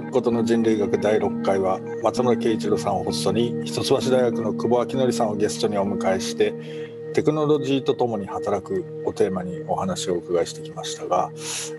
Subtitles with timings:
[0.00, 6.52] くことの人類学第6回は松村圭一郎さんをホストに一橋大学の久保明則さんをゲストにお迎えして
[7.14, 11.30] テクノロジーとともに働くをテーマにお話をお伺いしてきましたが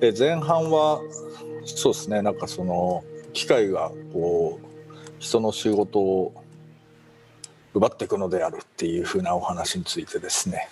[0.02, 1.02] え前半は
[1.66, 3.04] そうですねなんかその
[3.34, 4.66] 機械がこう
[5.20, 6.34] 人の仕事を
[7.74, 10.70] 奪っていくのであるっていうふうなお話についてですね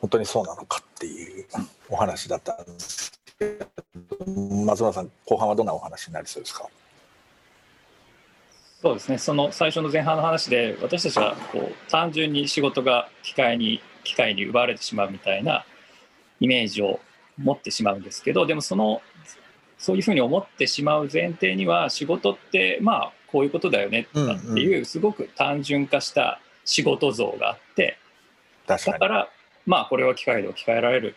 [0.00, 1.46] 本当にそうなのかっていう
[1.88, 3.66] お話だったんですけど
[4.64, 6.66] 松村さん後半はどんなお話になりそうですか？
[8.82, 9.18] そうですね。
[9.18, 15.64] その最初の前半の話で私たちはこう単純に仕事が機械に機械に奪われてしまうみたいな
[16.40, 16.98] イメージを
[17.38, 19.00] 持ってしまうんですけどでもその
[19.78, 27.98] そういうふうに思ってしまう前提には仕事ってまあこういうことだよねっていうすごく単純化した仕事像があって
[28.66, 29.28] だから
[29.64, 31.14] まあこれは機械で置き換えられる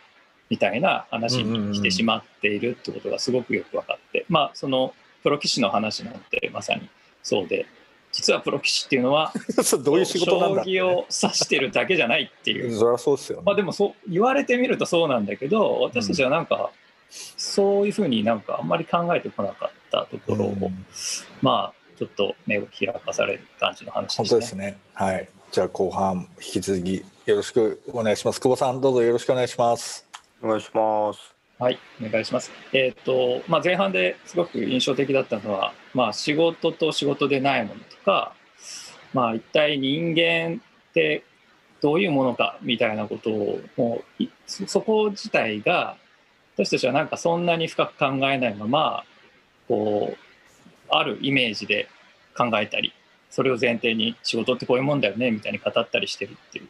[0.50, 6.88] みたいな話にしてしまっているってことがすごくよく分かってまあそのプロ棋士の話なんてまさに
[7.26, 7.66] そうで
[8.12, 9.32] 実はプロ棋士っていうのは
[9.82, 16.70] どういう仕事将棋を指してるだけじゃないっていうそりゃそうですよ、ね、まあでもそう言われてみるとそうなんだけど私たちはなんか、
[17.10, 20.86] そういうふうになんかあんまり考えてこなかったところを、うん、
[21.42, 24.28] まあちょっと目を開かされる感じの話ですね。
[24.28, 24.78] 本当ですね。
[24.94, 25.28] はい。
[25.50, 28.40] じゃあ後半引き続きよろしくお願いします。
[28.40, 30.06] 久保さんどうぞよろしくお願いします。
[30.42, 31.34] お願いします。
[31.58, 32.50] はい、お願いします。
[32.74, 38.34] えっ、ー、と、まあ、前半ですごく印象的だったのは、まあ、仕事と仕事でないものとか、
[39.14, 41.24] まあ、一体人間って
[41.80, 45.96] どういうものかみたいなことをもうそこ自体が
[46.54, 49.04] 私たちはなんかそんなに深く考えないまま
[49.68, 50.16] こう
[50.90, 51.88] あるイメージで
[52.36, 52.92] 考えたり
[53.30, 56.66] それを前提に仕事ってこういうもんだよねみたいに語ったりしてるっていう、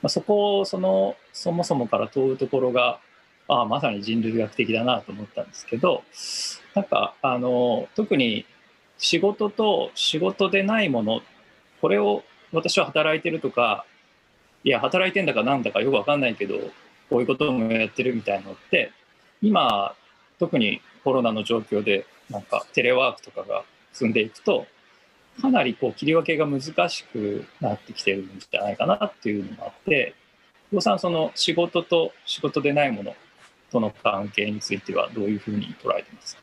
[0.00, 2.98] まあ、そこをそのそもそもから問うところが
[3.46, 6.02] ああまさに人類学的だなと思ったんですけど
[6.74, 8.46] なんかあの特に
[9.00, 11.22] 仕事と仕事でないもの
[11.80, 12.22] これを
[12.52, 13.84] 私は働いてるとか
[14.62, 16.58] いや働いてんだかなんだかよく分かんないけど
[17.08, 18.92] こういうこともやってるみたいなのって
[19.42, 19.94] 今
[20.38, 24.66] 特にコロナの状況でなんかテレワークとかが進んでいくと
[25.40, 30.14] かなりこう切り分けが難しくなってきてるんじゃないかなっていうのがあって
[30.70, 33.16] 久保さんその仕事と仕事でないもの
[33.72, 36.42] との関係についてはどういうふうに捉えてますか？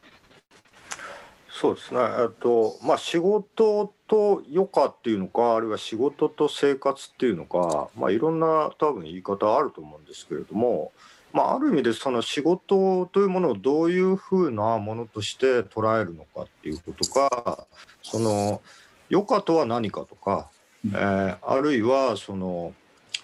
[1.60, 10.92] そうですね、えっとまあ、仕事と余暇っていうのかあるいは仕事と生活っていうのか、まあ、いろんな多分言い方あると思うんですけれども、
[11.34, 17.66] まあ、ある意味でその仕事というものをどういうふうなものとして捉えるのかっていうことか
[18.04, 18.62] その
[19.10, 20.50] 余暇とは何かとか、
[20.86, 22.76] えー、あるいはその、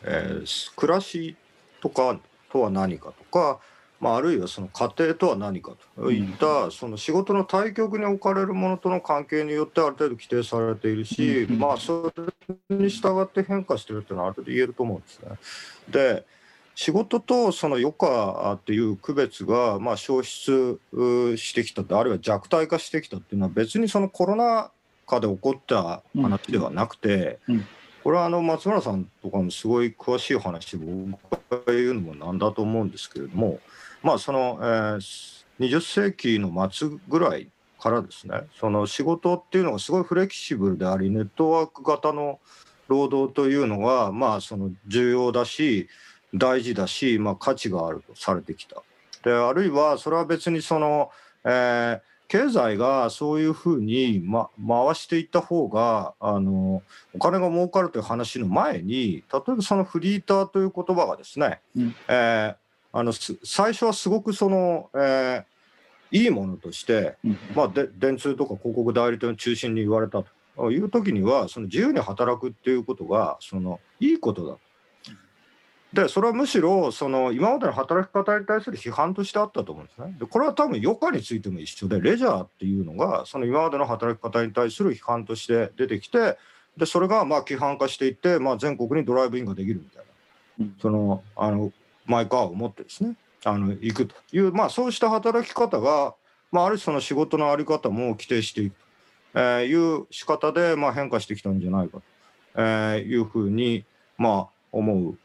[0.01, 1.35] えー、暮らし
[1.81, 2.17] とか
[2.51, 3.59] とは何かとか、
[4.03, 12.11] まあ、あるいはその家庭とは何かといったその仕事の対極に置かれるものとの関係によってある程度規定されているし、まあ、そ
[12.69, 15.29] れに従って変化してるっていうのはある程度言えると思うんですね。
[15.89, 16.25] で
[16.75, 20.79] 仕事とその余暇っていう区別がまあ消失
[21.37, 24.69] してきたあるいは弱体化してきたっていうのは別にそのコロナ
[25.07, 27.39] 禍で起こった話ではなくて、
[28.03, 33.59] これはあの松村さんとかもすごい詳しい話で僕が言うのもなんだと思うんですけれども
[34.03, 37.49] まあその、えー、20世紀の末ぐらい
[37.79, 42.39] からですねその仕事っていうのがすごいフレキシブルでありネットワーク型の
[42.87, 45.87] 労働というのがまあその重要だし
[46.33, 48.83] 大事だし、まあ、価値があるとされてきた。
[49.23, 51.09] であるいはそれは別にその、
[51.45, 56.81] えー、経済がそういうふうに、ま、回していった方があの
[57.13, 62.55] お金が儲かるという話の前に例えばそのフリーターという言葉がですね、うん、えー、
[62.93, 70.23] あの最初はすごくその、えー、いいものとして、うん、まあ、で電通とか広告代理店を中心に言われた
[70.55, 74.57] という時にはその自由に働くっていうことがそのいいことだ
[75.91, 80.15] でそれはむしろその今までの働き方に対する批判としてあったと思うんですね。
[80.19, 86.37] でこれは多分余暇についても一緒でレジャーっていうのがその今までの働き方に対する批判として出てきて
[86.77, 90.05] でそれがまあ規範化していって、まあ、全国にドライブインができるみたい
[90.59, 91.71] な、うん、そのあの
[92.05, 93.15] マイカーを持ってですね
[93.45, 96.15] あの行くという、まあ、そうした働き方が、
[96.51, 98.75] まあ、ある種その仕事の在り方も規定していく
[99.33, 102.01] という仕方で、まあ、変化してきたんじゃないか
[102.55, 102.61] と
[102.97, 103.85] いうふうに、
[104.17, 105.17] まあ、思う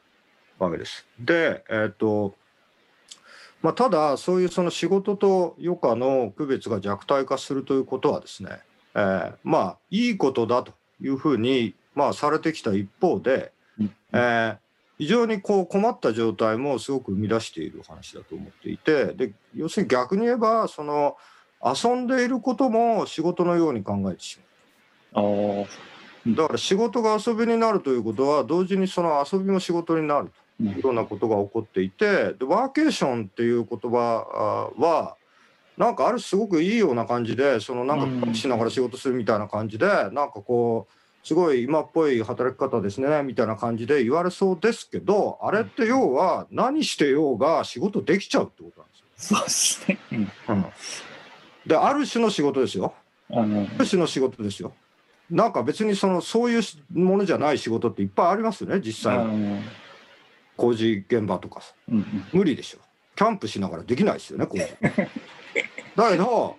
[0.59, 1.07] わけです。
[1.21, 2.35] で、えーと
[3.63, 8.61] まあ、ただそういうその仕事と余暇の区別が弱体化するということはですね、
[8.95, 13.53] えー、まあいいことだというふうに、まあ、されてきた一方で、
[14.13, 14.57] えー、
[14.99, 21.17] 非常にこう困った状態もすごく生み出している話だと思っていてで要するに逆に言えばその、
[21.65, 24.39] 遊んでいることも仕事のように考えてし
[25.13, 25.67] まう。
[26.27, 35.17] だから仕事が遊びになるということは同時にその遊びも仕事になるというようなことが起こっていてでワーケーションっていう言葉は
[35.77, 40.98] なんかあるすごくいいような感じでそのなんかしながら仕事するみたいな感じでなんかこう
[41.29, 49.37] すごい今っぽい働き方ですねみたいな感じで言われそうですけどあれって要は何してようが仕事できちゃうってことなんですよ。
[49.37, 49.99] そうですね、
[50.49, 50.65] うん、
[51.67, 52.95] である種の仕事ですよ。
[53.31, 54.73] ある種の仕事ですよ。
[55.29, 56.63] なんか別にそのそういう
[56.99, 59.19] ものじゃない仕事っていっぱいありますよね実際
[60.57, 61.61] 工事現場とか、
[61.91, 62.79] うんうん、無理でしょ
[63.17, 64.65] キャンプしながらできないですよね工事
[65.95, 66.57] だけど、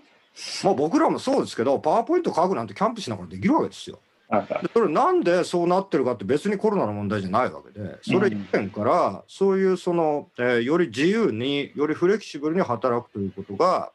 [0.64, 4.00] まあ、僕らもそうですけどパワーポイント書くなんてキャンプしながらできるわけですよ。
[4.30, 13.92] でそれなんでそうなってるかって別にコロナの問題じゃないわけでそれ以前からそういうその、えー、より自由によりフレキシブルに働くということが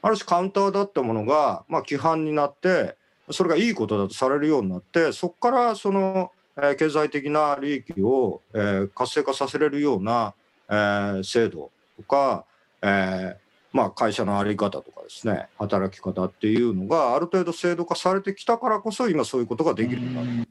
[0.00, 2.96] ある種カウンターだったものが、まあ、規範になって
[3.30, 10.34] それがいいことだとされるようになってそこからその、えー、経済的な利益を、えー、活性化させれるような、
[10.70, 12.46] えー、制度とか、
[12.80, 13.43] えー
[13.74, 20.50] まあ、会社の在り方とかですね働き方っていうのがある程度制度化されてきたからこそ今そういうことができるんだと。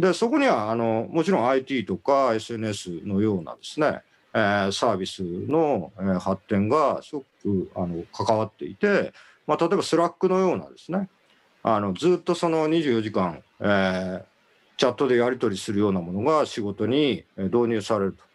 [0.00, 4.02] でそこにはあのもちろん IT とか SNS のようなですね、
[4.32, 9.12] えー、サービスの、えー、発展がすごくあの関わっていて、
[9.48, 11.08] まあ、例えばスラックのようなですね
[11.64, 14.22] あのずっとその24時間、えー、
[14.76, 18.33] チャットでやり取りするようなものが仕事に導入されると。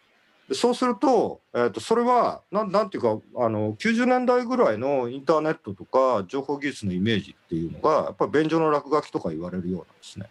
[0.50, 10.26] でそうすると,、えー、とそれはなんなんていうかあの90年代ぐらいのインターネットとか情報技術のイメージっていうのがやっぱり便所の落書きとか言われるようなんですね。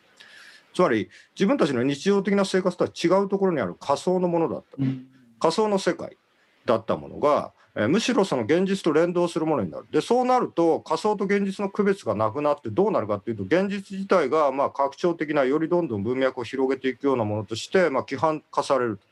[0.74, 5.08] つまり自分たちの日常的な生活とは違うところにある仮想のものだった、うん、
[5.40, 6.18] 仮想の世界
[6.66, 9.86] だったものがえむしろその現実と連動するものになる。
[9.90, 19.09] でそうなると仮想と現実の区別がなくなってどうなるかっていうと現実自体がまあ拡張的なよりどんどん文脈を広げていくようなものとしてまあ規範化されると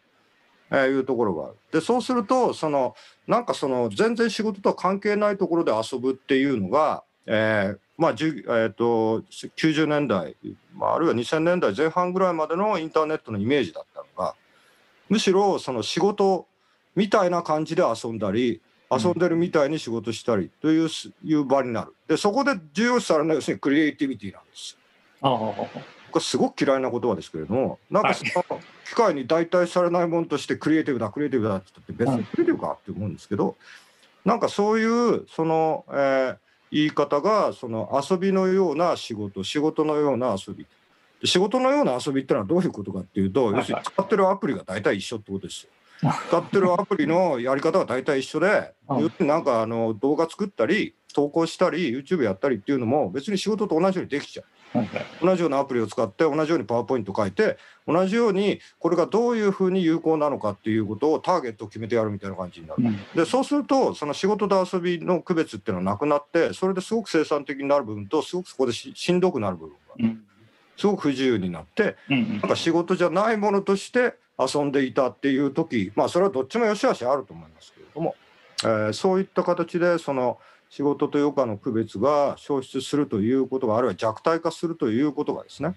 [0.72, 1.56] えいうところがある。
[1.72, 2.96] でそうするとその
[3.28, 10.36] なんかその全然仕事とは関係ないところで遊ぶっていうのが、えーまあえーと、90年代、
[10.76, 14.36] まあ、あるいは2000年代前半ぐらいまでのインターネットのイメージだったのが
[15.10, 16.46] むしろその仕事
[16.96, 18.62] みたいな感じで遊んだり
[18.92, 20.90] 遊んでるみたいに仕事したりという,、
[21.24, 21.94] いう場になる。
[22.08, 24.78] でそこで重要視されるのは要するにクリエイティビティなんです。
[25.20, 25.68] こ
[26.16, 33.56] れすごく嫌いな言葉ですけれどもなんかその機械に代替されないものとしてクリエイティブだクリエイティブだって言って別にクリエイティブかって思うんですけど
[34.26, 36.38] なんかそういうその、えー、
[36.72, 40.66] 言い方がその遊びのような仕事仕事のような遊び
[41.24, 45.70] 仕事のような遊びってのはどういうことかっていうと要するに使ってるアプリが大体一緒ってことですよ。
[46.30, 54.46] 使ってるアプリのやり方は大体一緒で、要するになんかあの動画作ったり投稿したり YouTube やったりっていうのも別に仕事と同じようにできちゃう。
[55.22, 62.84] 同じようなアプリを使って同じようにパワーポイント書いて同じようにこれがどういうふうに有効なのかっていうことをターゲットを決めてやるみたいな感じになる。
[63.16, 69.68] でそうするとその仕事と遊びの区別っていうのはなくなってそれですごく生産的になる部分とすごくそこでししんどくなる部
[70.00, 70.22] 分が。
[70.78, 78.16] すごく不自由になって、なんか仕事じゃないものとして遊んでいたっていう時まあそれはどっちも良し悪しあると思いますけれども、
[78.64, 80.38] えー、そういった形でその
[80.70, 85.76] 仕事と余暇の区別が消失するということがあるいは弱体化するということがですね。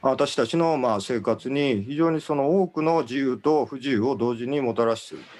[0.00, 5.30] 私たちのまあ生活に非常にその多くの自由と不自由を同時にもたらしていると、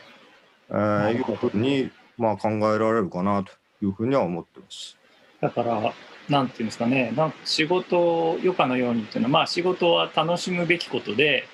[0.70, 1.20] えー、い。
[1.20, 3.52] うふうにまあ考えられるかなと
[3.84, 4.96] いうふうには思ってます。
[5.40, 5.92] だから
[6.28, 7.12] なんていうんですかね。
[7.16, 11.44] なんか仕事余暇のようにっていうのはまあ仕事は楽しむべきことで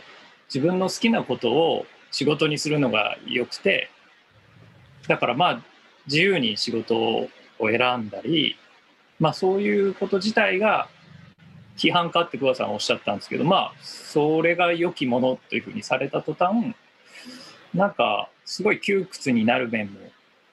[0.53, 3.91] 自分の好きなことを仕事にするのがよくて
[5.07, 5.63] だからまあ
[6.09, 7.29] 自由に仕事を
[7.61, 8.57] 選んだり
[9.21, 10.89] まあそういうこと自体が
[11.77, 16.75] 批判家って桑さんおっしゃったんですけどまあそれが良きものというふうにされた途端
[17.75, 20.01] なんかすごい窮屈になる面も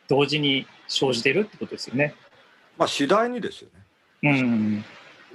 [0.08, 2.14] 同時に生じてるってことですよね。
[2.78, 3.70] まあ次第にですよ
[4.22, 4.32] ね。
[4.32, 4.86] うん。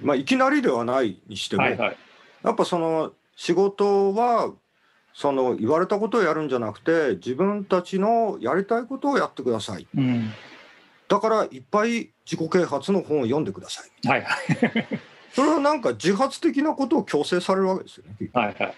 [0.03, 1.97] まあいきなりではないにしても、はいはい、
[2.45, 4.53] やっぱその仕事は
[5.15, 10.31] その言われたことをやるんじゃなくて自分たちのやりたいことをやってください、うん、
[11.09, 14.39] だからいっぱい自己啓発の本を読んでください、はいはい、
[15.33, 18.31] それはなんか自発的なことを強制されるわけですよね。
[18.33, 18.75] はいはい。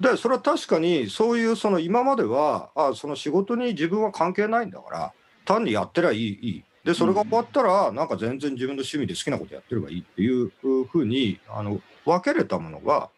[0.00, 5.12] でそれは確かにそういうその今まではあその仕事に自分は関係ないんだから
[5.44, 6.64] 単にやってりゃいいいい。
[6.84, 10.50] でそれが終わったらなんか全然自分の趣味で好きなことやってればいいっていう
[10.86, 13.10] ふうにあの分けれたものが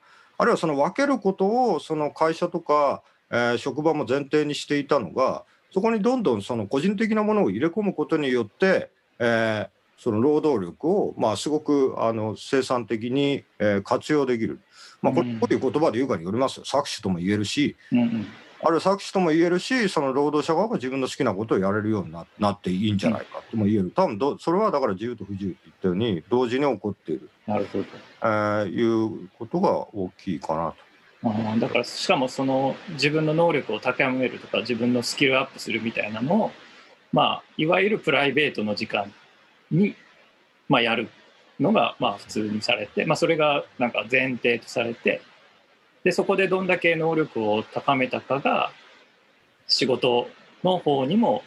[0.45, 14.61] あるいはその分けることをその会社とか、えー、職場も前提にしていたのがそこにどんどんその個人的なものを入れ込むことによって、えーその労働力を、まあ、すごくあの生産的に、えー活用できる、
[15.01, 15.39] まあ、これうん。
[15.39, 16.65] どういう言葉で言うかによりますよ。
[16.65, 17.77] 搾取とも言えるし。
[17.93, 18.27] うんうん
[18.67, 27.85] あるいは搾取とも言えるしその労働者側が自分の好きなことをやれるようにななっていいんじゃないかとも言える多分どそれはだから自由と不自由って言ったように同時に起こっている、なるほど。
[28.23, 30.75] えーいうことが大きいかな
[31.23, 31.29] と。
[31.29, 36.51] あーだからしかもその自分の能力を高めるとか自分のスキルアップするみたいなのを、
[37.13, 39.13] まあ、いわゆるプライベートの時間
[39.71, 39.95] に、
[40.69, 41.09] まあ、やる
[41.61, 45.23] のがまあ普通にされて、まあ、それがなんか前提とされて
[46.05, 48.71] でそこでどんだけ能力を高めたかが
[49.67, 50.29] 仕事
[50.63, 51.43] の方にも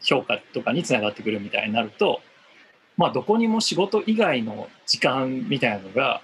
[0.00, 2.20] 評価とかにつながってくるみたいになると、
[2.96, 6.22] まあ、どこにも仕事以外の時間みたいなのが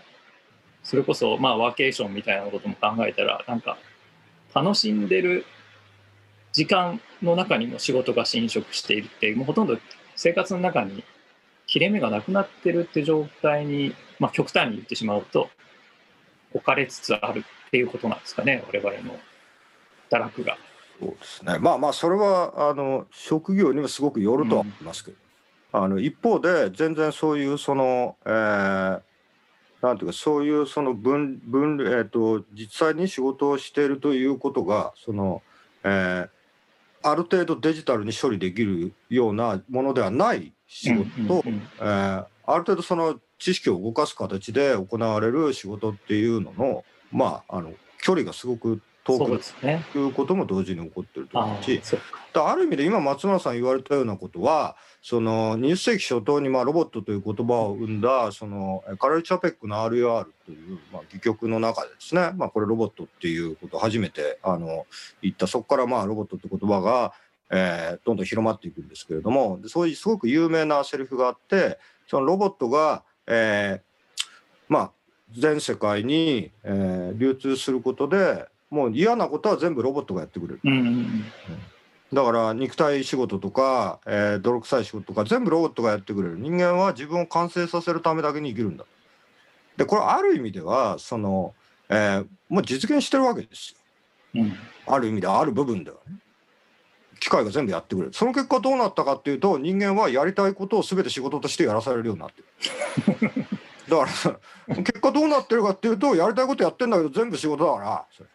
[0.84, 3.76] それこそまあワーケーションみたいなことも考えたらなんか
[4.54, 5.44] 楽しんでる
[6.52, 9.78] 時間の中にも仕事が侵食しているっていうもうほとんど
[10.16, 11.04] 生活の中に
[11.66, 15.50] 切れ目がなくなってるって状態に、まあ、極端に言ってしまうと
[16.52, 19.18] 置かれつつあるっていうことなんですかね我々の
[20.10, 20.56] 堕落が。
[21.00, 21.58] そうですね。
[21.58, 25.16] まあまあそれはあの職業にもすごくよるとは思いますけど、
[25.72, 29.00] あの一方で全然そういうその、えー
[29.80, 35.42] なんていうかそういうその分分えっ、と実際に仕事をしているということがその、
[35.84, 36.28] えー
[37.00, 49.84] ある程度デジタルに処理できるようなものではない仕事と、うんうんうんえーある程度その知識を動かす形で行われる仕事っていうののまああの距離がすごく遠くですね。
[49.92, 51.80] ということも同時に起こってるとあ思うし
[52.34, 64.86] ある意味で今松村さん言われたようなことはその20世紀初頭にまあロボットという言葉を生んだそのえカレル・チャペックの RUR というまあ戯曲の中でですね、まあ、これロボットっていうことを初めてあの
[65.22, 67.12] 言ったそこからまあロボットって言葉が、
[67.50, 71.78] えーどんどん広まっていくんですけれどもでそういうすごく有名なセリフがあって
[72.08, 73.88] そのロボットが、えー
[74.68, 74.90] まあ
[75.30, 80.60] 全世界に、えー流通することでもう嫌なことは全部ロボットがやってくれる。
[80.64, 81.24] うん
[82.10, 86.38] だから肉体仕事とか、えー泥臭い仕事とか全部ロボットがやってくれる。
[86.38, 88.84] 人間は自分を完成させるためだけに生きるんだ。
[89.76, 91.54] でこれある意味ではその、
[91.90, 93.74] えーもう実現してるわけです
[94.34, 94.42] よ。
[94.42, 94.52] うん。
[94.86, 96.16] ある意味ではある部分ではね
[97.18, 98.12] 機械が全部やってくれる。
[98.12, 103.46] その結果どうなったかっていうと人間はやりたいことを全て仕事としてやらされるようになってる。
[103.88, 108.28] だから結果どうなってるかっていうとやりたいことやってんだけど全部仕事だからそれ。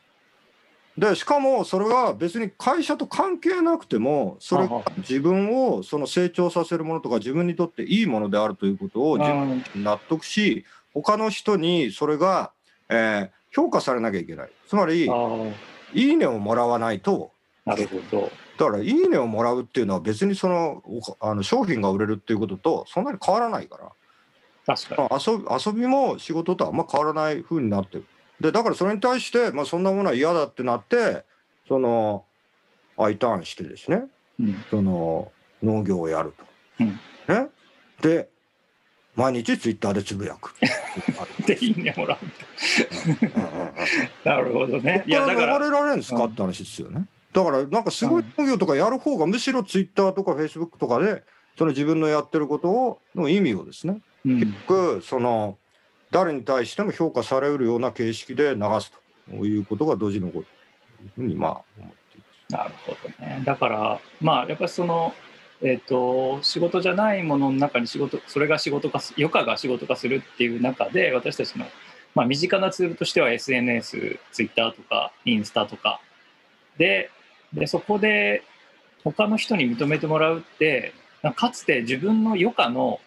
[1.10, 12.52] でしかもそれは別に会社と関係なくてもそれが自分をその成長させるものとか自分にとっていいものであるということを自分うん納得し他の人にそれが、
[12.90, 14.50] えー評価されなきゃいけない。
[14.68, 15.14] つまりあ
[15.94, 17.32] 「いいね」をもらわないと。
[17.66, 18.32] あなるほど。
[18.58, 23.92] だから「いいね」をもらうっていうのは別にそのおあの商品が売れるっていうこととそんなに変わらないから
[24.76, 28.06] 確か遊び遊びも仕事とあんま変わらない風になってる。
[28.40, 31.24] でだからそれに対して、まあ、そんなものは嫌だってなって
[31.68, 32.26] その
[32.98, 34.04] I ターンしてですね
[34.40, 35.32] うんその
[35.62, 36.46] 農業をやると。
[36.82, 37.48] うんね、
[38.02, 38.30] で
[39.16, 40.54] 毎日ツイッターでつぶやく。
[41.46, 42.18] でいいねもらう。
[44.28, 45.04] なるほどね。
[45.06, 47.06] いいややだかられられるんですかって話ですよね。
[47.34, 51.24] だからなんかすごい農業とかやる方がむしろツイッターとかフェイスブックとかで
[51.58, 55.58] その自分のやってることをの意味をですねうん結局その
[56.12, 58.94] 誰に対しても評価されるような形式で流す
[59.28, 60.46] ということが同時に起こる
[60.98, 62.54] というふうにまあ思っています。
[62.54, 63.42] なるほどね。
[63.44, 65.14] だからまあやっぱりその
[65.62, 71.66] えっ、と仕事じゃないものの中に仕事それが仕事化す余暇が仕事化するっていう中で私たちの
[72.14, 76.00] まあ身近なツールとしては SNS、ツイッターとかインスタとか
[76.78, 77.10] で
[77.54, 78.44] でそこで
[79.04, 83.00] 他の人に認めてもらうってかかつて自分の余暇の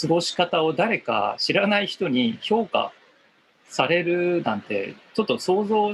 [0.00, 2.92] 過ごし方を誰か知らない人に評価
[3.68, 5.92] されるなんてちょっと想像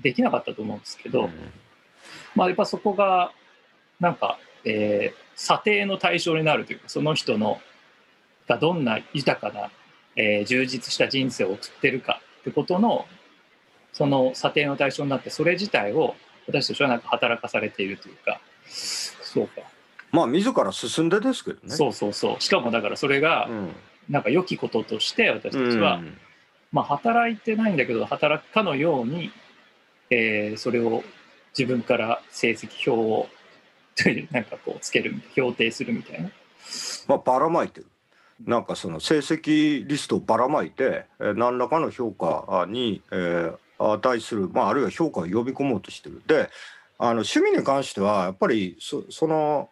[0.00, 1.28] できなかったと思うんですけど、
[2.34, 3.32] まあ、やっぱそこが
[4.00, 7.58] なんか、えー査定の対象になるというかその人の
[8.46, 9.70] がどんな豊かな、
[10.14, 13.06] えー充実した人生を送ってるかってことの
[13.92, 16.14] その査定の対象になってそれ自体を
[16.46, 19.62] 私たちはなんか働かされているというかそうか、
[20.10, 21.74] まあ自ら進んでですけどね。
[21.74, 23.72] そうそうそうしかもだからそれがうん
[24.08, 26.18] なんか良きこととして私たちは、うん
[26.72, 29.30] まあ、働いてないんだけど働くかのように、
[30.10, 31.02] えーそれを
[31.56, 33.28] 自分から成績表を
[33.94, 36.30] というなんかこうつける評定するみたいな。
[37.06, 37.86] まあばらまいてる。
[38.44, 43.56] なんかその成績リストをばらまいて、えー何らかの評価に、えー
[43.90, 46.22] 値する、まあ、あるいは評価を呼び込もうとしてる。
[46.26, 46.50] で
[46.98, 49.70] あの趣味に関してはやっぱりそその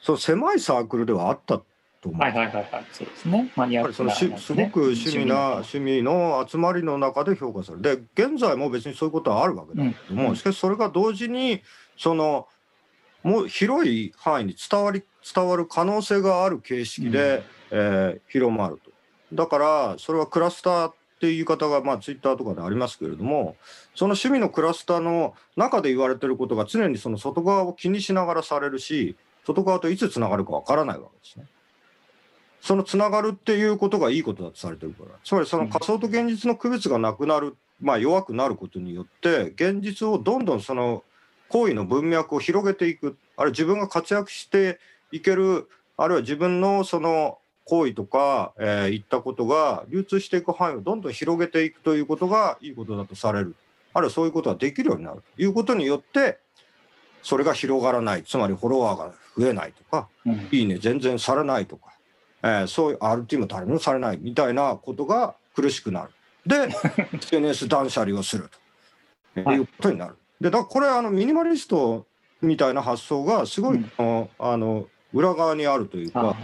[0.00, 1.60] その狭いサークルではあった
[2.00, 2.20] と思う。
[2.20, 3.50] はいはいはいはい、そうですね。
[3.56, 6.46] マニアックな、しすごく趣味な趣味の。
[6.46, 7.82] 集まりの中で評価される。
[8.14, 10.36] で現在も別にそういうことはあるわけだけども、うん。
[10.36, 11.62] しかしそれが同時に
[11.96, 12.46] その
[13.22, 15.02] もう広い範囲に伝わり
[15.34, 18.92] 伝わる可能性がある形式で、えー広まると。
[19.32, 23.56] だからそれはクラスターっていう言い方がまあツイッターとかでありますけれども
[23.94, 29.16] その趣味のクラスターの中で言われてることが常にその外側を気にしながらされるし
[29.46, 31.46] 外側といつつながるかわからないわけですね。
[32.60, 41.04] そのつながるっていうことがいいことだとされてるからつまりその仮想と現実の区別がなくなる、まあ、弱くなることによって現実をどんどんその
[41.50, 44.80] 行為の文脈を広げていくあるいは自分が活躍して
[45.12, 45.68] いける
[45.98, 53.56] あるいは自分のその行為とか、えー言ったことが流通していく範囲をどんどん広げていくということがいいことだとされる。
[53.94, 56.38] あるいはそういうことができるようになるということによって
[57.22, 58.22] それが広がらない。
[58.24, 60.48] つまりフォロワーが増えないとかうん。
[60.52, 61.92] いいね全然されないとか、
[62.42, 66.10] えーそういう RT も誰もされないみたいなことが苦しくなる。
[66.46, 66.68] で
[67.16, 68.50] SNS 断捨離をする
[69.34, 69.42] と。
[69.42, 69.56] はい。
[69.56, 70.16] いうことになる。
[70.40, 72.06] でだからこれあのミニマリスト
[72.42, 74.28] みたいな発想がすごい、うん。
[74.38, 76.36] あの裏側にあるというか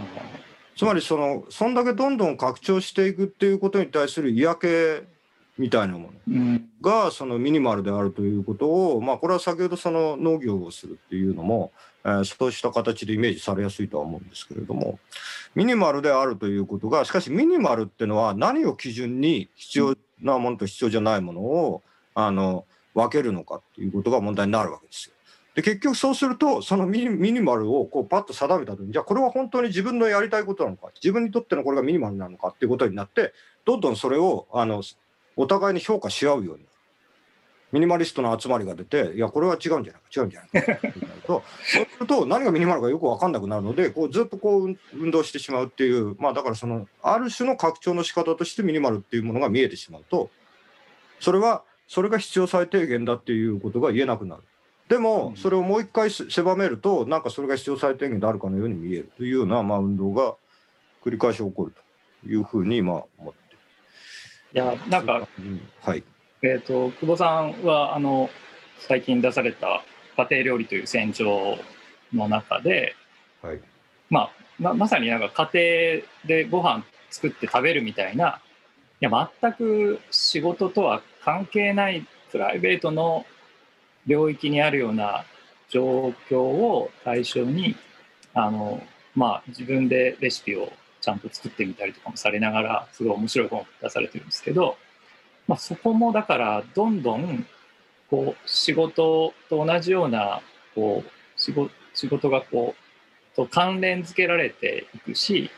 [0.75, 4.67] つまりそのそんだけどんどん拡張していくっていうことに対する嫌気
[5.57, 11.71] みたいなものうんがそのミニマルであるということを、まあ、これは先ほどその農業をするっていうのも、
[12.03, 14.97] えーそうした形でイメージされやすいとは思うんですけれども
[15.53, 21.83] ミニマルであるということがしかしミニマルっていうのは何を基準に必要なものと必要じゃないものを
[22.15, 25.13] あの分けるのかっていうことが問題になるわけですよ。
[25.55, 33.33] で結局そうするとそのミニマルをこうパッと定めた時にじゃあこれは本当に自分のやりたいことなのか自分にとってのこれがミニマルなのかっていうことになって
[33.65, 34.81] どんどんそれをあの
[35.35, 36.71] お互いに評価し合うようになる。
[37.71, 40.91] ミニマリストの集まりが出て、いや、これは違うんじゃないか、違うんじゃないかなる
[41.25, 50.29] と、そうすると、何がミニマルかよく分かんなくなるので、こうずっとこう運運動してしまうっていう、まあ、だからその、ある種の拡張の仕方としてミニマルっていうものが見えてしまうと、
[51.21, 54.43] それは、それが必要最低限だっていうことが言えなくなる。
[54.91, 60.35] でも、それをもう一回せ狭めると、なんかそれが必要最低限であるかのように見えるというような、まあ、運動が
[61.01, 61.73] 繰り返し起こる
[62.21, 63.55] というふうに、まあ、思って。
[64.53, 66.03] いやなんか、うんはい。
[66.41, 68.29] えー、と久保さんはあの
[68.79, 69.81] 最近出された
[70.17, 71.57] 「家庭料理という戦場」
[72.13, 72.93] の中で、
[73.41, 73.61] はい。
[74.09, 78.41] まあ、ままさになんか家庭でご飯作って食べるみたいな
[78.99, 83.25] いや全く仕事とは関係ないプライベートの
[84.07, 85.25] 領域にあるような
[85.69, 87.75] 状況を対象に
[88.33, 88.81] あの、
[89.15, 94.77] まあ、自分でレシピをちゃんと作ってみたりとかもされながらすごい面白い本を出されてるんですけど、
[95.47, 97.45] まあ、そこもだからどんどん
[98.09, 100.41] こう仕事と同じような
[100.75, 101.09] こう
[101.93, 105.49] 仕事がこうと関連付けられていくし、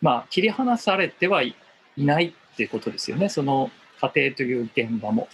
[0.00, 1.54] まあ、切り離されてはい
[1.96, 5.28] ないっていうことですよねその家庭という現場も。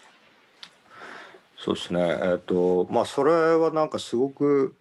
[1.58, 2.00] そうですね。
[2.22, 4.74] えっ、とまあそれはなんかすごく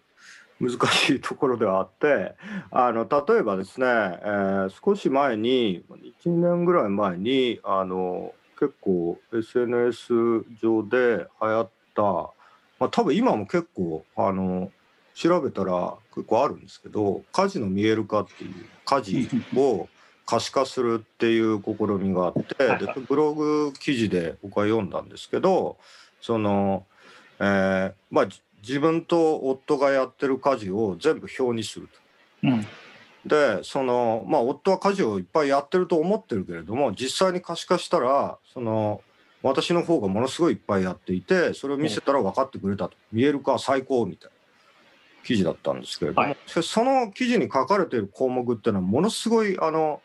[0.60, 2.34] 難しいところではあって、
[2.70, 5.84] あの例えばですね、えー少し前に
[6.24, 10.12] 1年ぐらい前にあの結構 SNS
[10.60, 12.32] 上で流行った、ま
[12.80, 14.70] あ多分今も結構あの
[15.14, 19.88] 調べたら結構あるんですけど、家事の見える化っていう家事を
[20.26, 25.76] 可視化するっていう試みがあって、は いでブログ記事で僕は読んだんですけど。
[26.20, 26.86] その、
[27.38, 31.88] えーまあじ自分と夫がやってる家事を全部表にする
[32.42, 32.48] と。
[32.48, 32.66] うん。
[33.24, 39.02] でそのまあ夫は家事をいっぱいやってると思ってるけれども実際に可視化したらその
[39.42, 42.96] 私の方がものすごいいっぱいやっていてそれを見せたら分かってくれたと。
[43.12, 44.36] 見える化最高みたいな
[45.24, 46.36] 記事だったんですけれども、はい。
[46.46, 50.00] その記事に書かれている項目っていうのはものすごいあの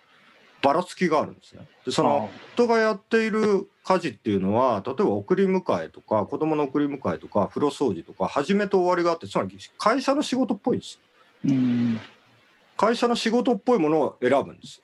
[0.64, 1.68] ばらつきがあるんですね。
[1.86, 11.00] でその夫がやっている家事っていうのは例えば送り迎えとか子供の送り迎えとか風呂掃除とか始めと終わりがあってつまり会社の仕事っぽいんです
[11.46, 11.52] よ。
[11.52, 12.00] うん。
[12.78, 14.84] 会社の仕事っぽいものを選ぶんですよ、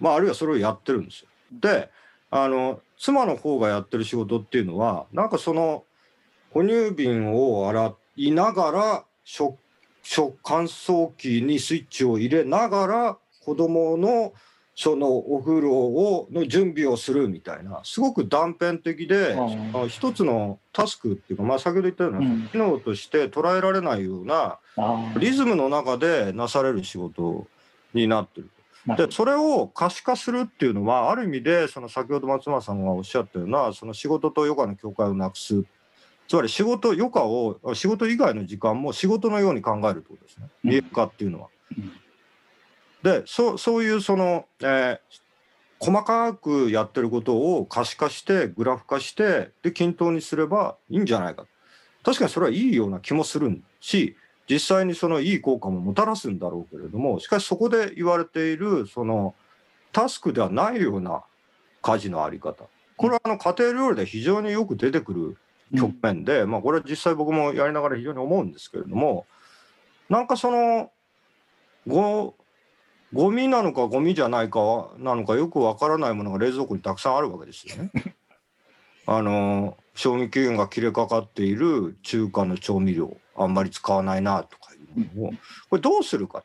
[0.00, 1.28] まあ、あるいはそれをやってるんですよ。
[1.52, 1.90] で
[2.32, 5.84] あの妻の方がやってる仕事っていうのはなんかその
[6.50, 9.58] 哺乳瓶を洗いながら食
[10.02, 14.32] 食乾燥機にスイッチを入れながら子供の
[14.80, 22.48] そのお風呂をの準備をするみたいなすごく断片的でああ一つのタスクっていうか、まあ、先ほど言ったようなうん。
[22.48, 27.46] 機能として捉えられないようなあリズムの中でなされる仕事
[27.92, 28.48] になってる
[28.88, 35.62] あでそれを可視化するっていうのはある意味でその先ほど松村さんがおっしゃったようなその仕事と余暇の境界をなくす。
[36.26, 40.46] つまり仕事余暇を仕事以外の時間も仕事のように考えるってことですね。
[40.64, 40.70] うん。
[40.70, 41.48] 見える化っていうのは。
[43.02, 44.98] でそそういうその、えー、
[45.78, 51.46] 細かくやってることを可視化してグラフ化してで均等にすればいいんじゃないか。
[52.02, 54.16] 確かにそれはいいような気もするし
[54.48, 59.34] 実際にそのいい効果ももたらすんだろうけれどもしかしそこで言われているその
[59.92, 61.22] タスクではないような
[61.82, 62.64] 家事のあり方。
[62.96, 65.36] これはあの家庭料理で非常によく出てくる
[65.74, 69.24] 局面で、うん、まあこれは実際僕もやりながら非常に思うんですけれども
[70.10, 70.90] なんかその
[71.86, 72.34] ご
[73.12, 77.90] ゴミなのかゴミじゃないかなのかよくわからないものが冷蔵庫にたくさんあるわけですよね。
[79.06, 85.32] あの賞味期限が切れかかっている中華の調味料あんまり使わないなとかいうのを。
[85.68, 86.44] これどうするか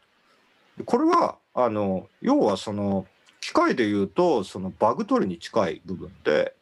[0.85, 3.05] これはあの要はその
[3.39, 6.55] 機械でいうとそのバグ取りに近い部分で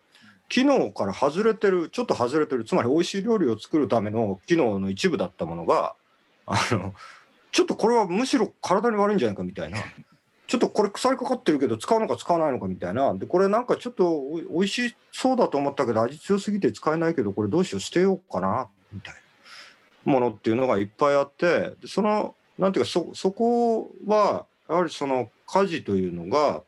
[0.49, 5.95] 機能から外れてるちょっと外れてるつまり美味しい料理を作るための機能の一部だったものが
[6.45, 6.93] あの
[7.53, 9.77] ちょっとこれはむしろ体に悪いんじゃないかみたいな。
[10.47, 13.13] ちょっとこれ腐りかかってるけど使うのか使わないのかみたいな。
[13.13, 19.13] で、これなんかちょっとおいしそうだと思ったけど味強すぎて使えないけどこれどうしよう捨てようかなみたい
[20.05, 26.61] なものっていうのがいっぱいあってそのなんていうかそそこはやはりその家事というのが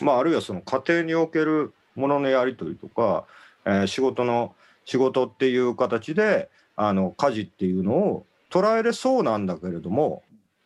[0.00, 3.24] まああるいはその家庭におけるもののやり取りとか、
[3.64, 10.22] えー、仕事の仕事っていう形であの家事っていうのを捉えれそうなんだけれども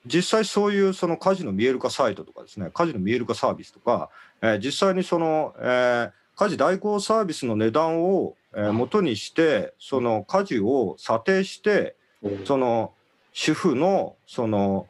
[0.06, 4.08] 実際そういうその家事の見える化サイトとかですね家事の見える化サービスとか、
[4.40, 11.96] えー、実際にその、えー、家事代行サービスの値段を、えー、元にしてその家事を査定して
[12.44, 12.92] その
[13.32, 14.86] 主婦のその、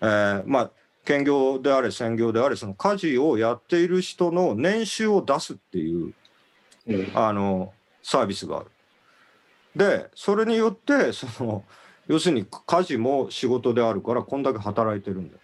[0.00, 0.70] えー、まあ
[1.04, 6.14] 兼業であれ専業であれその家事をやっている人の年収を出すっていう、
[7.14, 8.66] あのサービスがある。
[9.74, 11.64] でそれによってその
[12.10, 15.36] 要するに家事も仕事であるからこんだけ働いてるんだ。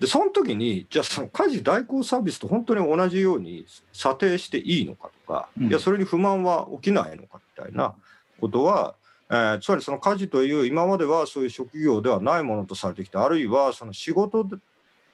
[0.00, 7.94] でその時にじゃあその家事代行サービスと本当に同じように査定していいのかとか、うん、いやそれに不満は起きないのかみたいな
[8.40, 8.96] ことは、
[9.30, 14.56] えー、つまりその家事という今まではそういう職業ではないものとされてきたあるいはその仕事で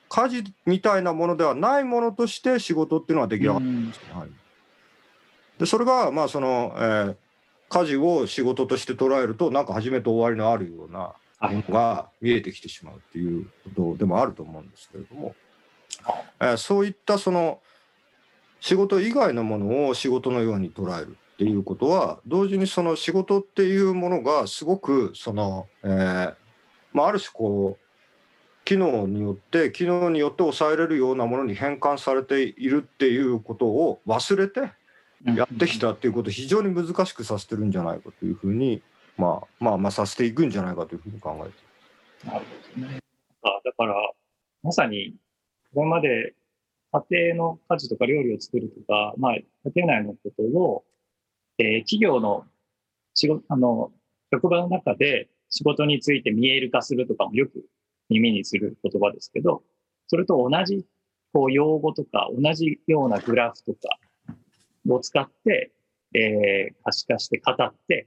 [0.09, 4.05] 家事みたいなものではないものとして仕事っていうのは出来上がったんですね。
[4.15, 4.35] うん、
[5.59, 7.17] でそれがまあその、えー、
[7.69, 13.47] 家事を仕事として捉えるとなんか始めと終わりのあるようなものが見えてきてしまうっていう
[13.77, 15.35] ことでもあると思うんですけれども、
[16.41, 17.61] えー、そういったその
[18.61, 26.35] 仕事以外のものを仕事のように捉えるっていうことは同時にその仕事っていうものがすごくその、えー
[26.93, 27.85] まあ、ある種こう
[28.65, 34.73] 機能によって機能によって抑えれるようなものに変換されているっていうことを忘れて
[35.25, 38.83] やってきたっていうことを非常に難しくさせてるんじゃないかというふうに、
[39.17, 42.99] まあ、まあまあさせていくんじゃないかというふうに考えてなるほどね。
[43.43, 43.95] あだから
[44.63, 45.15] まさに
[45.75, 46.35] これまで
[46.93, 50.85] 家庭の家事とか料理を作るとか、まあ、家庭内のことを、
[51.59, 52.45] えー、企業の
[53.15, 53.91] 仕事あの
[54.33, 57.65] 職場の中で仕事について見える化するとかもよく
[58.11, 59.63] 耳にする言葉ですけど、
[60.07, 60.85] それと同じ
[61.33, 63.79] こう用語とか同じようなグラフとか
[64.89, 65.73] を使って、
[66.15, 68.07] えー、可視化して語って、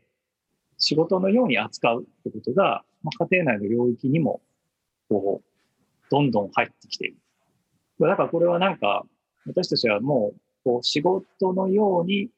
[0.77, 4.41] 仕事のように扱うってことが、まあ、家庭内の領域にも、
[5.09, 7.17] こう、どんどん入ってきている。
[7.99, 9.03] だからこれはなんか、
[9.45, 12.29] 私たちはもう、こう、仕事のように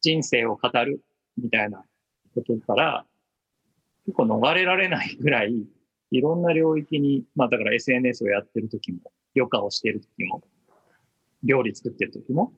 [0.00, 1.00] 人生を語る
[1.38, 1.82] みたいな
[2.34, 3.06] ことから、
[4.04, 5.66] 結構逃れられないぐらい、
[6.10, 9.00] いろんな領域に、まあだから SNS をやってる時も、
[9.34, 10.42] 余暇をしてる時も、
[11.42, 12.52] 料理作ってる時も、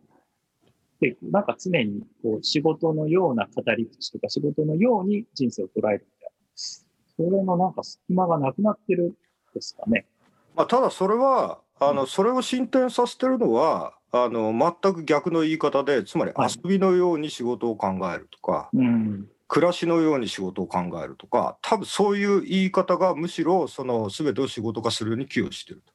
[1.00, 6.34] で、なんか常にこう仕事のような語り口とか仕事のように人生を捉えるみたいな。
[6.54, 9.16] それのなんか隙間がなくなってる
[9.54, 10.06] ですかね。
[10.54, 25.92] まあ、ただそれは、あの、それを進展させてるのは、あの、全く逆の言い方で、つまり遊びのように仕事を考えるとか、はいうん、暮らしのように仕事を考えるとか、多分そういう言い方がむしろ、その全てを仕事化するように寄与してると。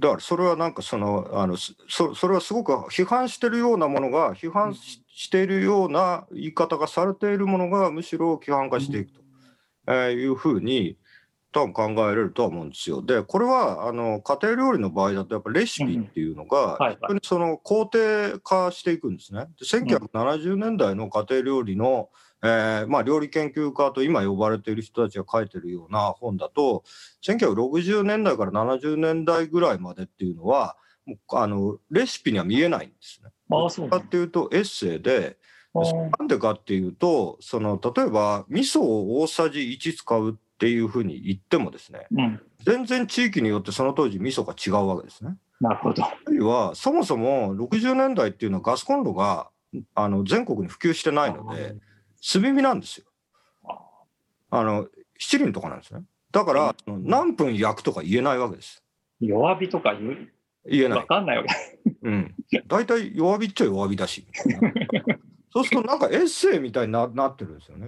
[0.00, 9.20] だからそれはなんかそのあのそそれはすごく批判してるようなものが批判しているような言い方がされているものがむしろ規範化していくと、
[9.88, 10.96] えー、いうふうに
[11.52, 13.02] 多分考えられるとは思うんですよ。
[13.02, 19.46] でこれはあの家庭料理の場合だとやっぱレシピっていうのが非常にその肯定化していくんですね。
[19.58, 22.08] で1970年代の家庭料理の、
[22.42, 26.84] えー、まあ、料理研究家と今呼ばれている人たちが書いてるような本だと
[27.22, 33.30] 1960年代から70年代ぐらいまでっていうのはもうあのレシピには見えないんですね。
[33.50, 35.36] あそうかっていうとエッセイで
[35.74, 45.36] なんでかっていうとその例えば味噌を大さじ1使うっていうふうに言ってもですね、うん、全然地域によってその当時味噌が違うわけですね。
[45.60, 46.04] なるほど。
[46.04, 49.50] あるいはそもそも60年代っていうのはガスコンロが
[49.94, 51.76] あの全国に普及してないので
[52.32, 53.06] 炭火なんですよ。
[54.50, 56.02] あの七輪とかなんですね。
[56.32, 58.82] だから、何分焼くとか言えないわけです。
[59.20, 60.28] 弱火とか言う？
[60.68, 60.98] 言えない。
[60.98, 61.54] わかんないわけ。
[62.02, 62.34] うん。
[62.66, 64.26] 大体弱火っちゃ弱火だし。
[65.52, 67.86] そうするとなんかエッセイみたいにななってるんですよね。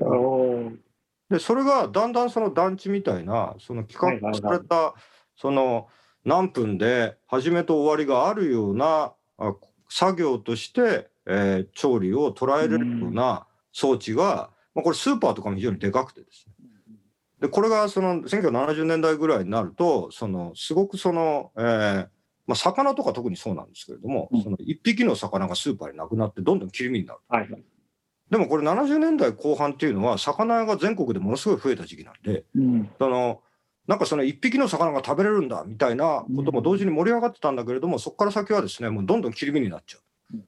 [1.32, 4.94] でそれがだんだんその団地みたいなその企画された
[5.34, 5.88] その
[6.26, 9.54] 何分で始めと終わりがあるようなあ
[9.88, 16.52] 作業として、えー調理を捉えれるような装置が、まあ、これスーパーとかも非常にでかくてですね
[17.40, 22.08] でこれがその1970年代ぐらいになるとそのすごくその、えー
[22.46, 27.20] まあ、魚とか特にそうなんですけれども、うんその1匹の魚がスーパーになくなってどんどん切り身になる。
[27.28, 27.64] はいはい。
[28.32, 32.90] でもこれ70年代後半っていうのは魚屋が全国でものすごい増えた時期なんでうん。
[32.98, 33.42] その
[33.86, 39.98] なんかその1匹の魚が食べれるんだみたいなことも同時に盛り上がってたんだけれども、そこから先はですねもうどんどん切り身になっちゃ
[40.32, 40.44] ううん。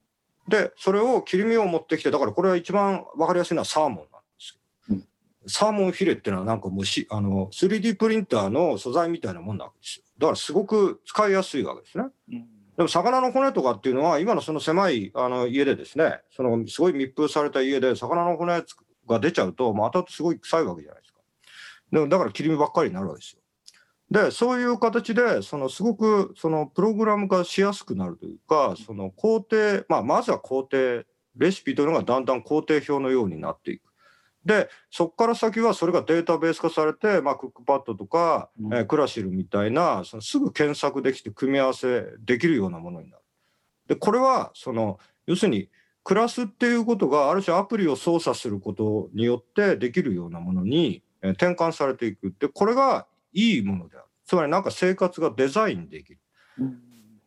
[0.48, 4.60] でそれを切り身を持ってきてだからこれは一番分かりやすいのはサーモンなんですよ。
[4.88, 5.04] うん
[5.46, 10.04] サーモンフィレっていうのはなんかもうしあの 3D プリンターの素材みたいなもんなわけですよ。
[10.16, 12.04] だからすごく使いやすいわけですね。
[12.30, 18.62] うんでも魚の骨とかっていうのは今のその狭いあの家でですねそのすごい密封された家で魚の骨
[19.06, 21.20] が出ちゃうとまたすごい臭いわけじゃないですか。
[21.92, 23.40] でもだから切り身ばっかりになるわけですよ。
[24.10, 31.04] でそういう形でそのすごくそのプログラム化しやすくなるというかその工程、まあ、まずは工程
[31.36, 33.93] レシピというのがだんだん工程表のようになっていく。
[34.44, 43.22] でそこから先はそれがデータベース化されて、まあ、クックパッドとか、うんえークラシルみたいなそのすぐ検索できて組み合わせできるようなものになる。
[43.88, 45.68] でこれはその要するに
[46.02, 56.20] クラスっていうことがある種アプリを操作することによってできるようなものにえー転換されていくでこれがいいものであるつまりなんか生活がデザインできる。
[56.58, 56.78] うん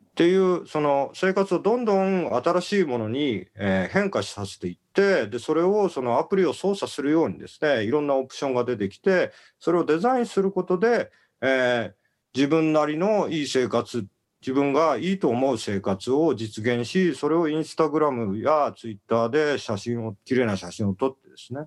[0.07, 14.05] っていうその生活をどんどん新しいものに、えー変化させていってでそれをそのアプリを操作するようにですねいろんなオプションが出てきてそれをデザインすることで、えー自分なりのいい生活
[14.41, 21.61] 自分がいいと思う生活を実現しそれをインスタグラムやツイッターで写真を綺麗な写真を撮ってですね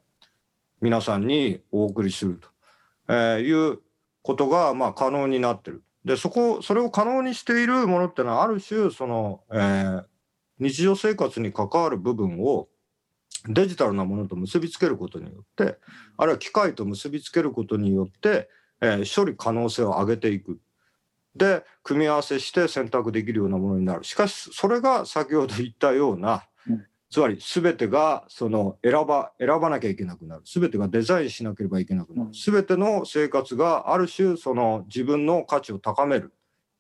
[0.80, 2.48] 皆さんにお送りすると、
[3.12, 3.80] えいう
[4.22, 5.82] ことがまあ可能になってる。
[6.04, 10.04] でそこそれを可能にしているものってのはある種その、えー
[10.60, 12.68] 日常生活に関わる部分を
[13.48, 15.78] デジタルなものと結びつけることによって
[16.16, 18.48] あるいは機械と結びつけることによって、
[18.80, 20.60] えー処理可能性を上げていく。
[21.34, 24.04] で組み合わせして選択できるようなものになる。
[24.04, 26.86] しかしそれが先ほど言ったような、うん。
[27.08, 30.42] つまり全てがその選ば選ばなきゃいけなくなる。
[30.44, 32.26] 全てがデザインしなければいけなくなる。
[32.26, 32.32] うん。
[32.32, 36.32] 全ての生活がある種その自分の価値を高める。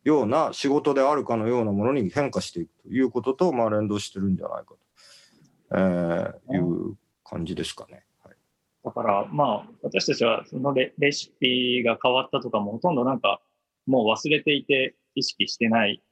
[0.02, 4.78] ような仕事であるかのようなものに変化していくということとまあ連動してるんじゃないかと、
[5.72, 8.04] えーいう感じですかね。
[8.24, 8.34] はい
[8.82, 13.40] だから、まあ、私たちはそのレレシピが変わったとかもほとんどなんか、
[13.86, 16.02] もう忘れていて意識してない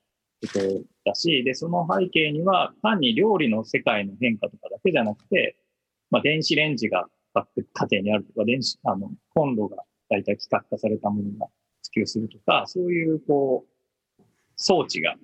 [0.42, 0.60] こと
[1.04, 5.56] だし、で、その背景には単に料理の世界の変化とかだけじゃなくて、
[6.10, 9.78] まあ、電子レンジが各家庭にあるとか、電子、あの、コンロが
[10.10, 11.46] 大体規格化されたものが
[11.94, 13.64] 普及するとか、そういう、こ
[14.18, 14.22] う、
[14.56, 15.14] 装置が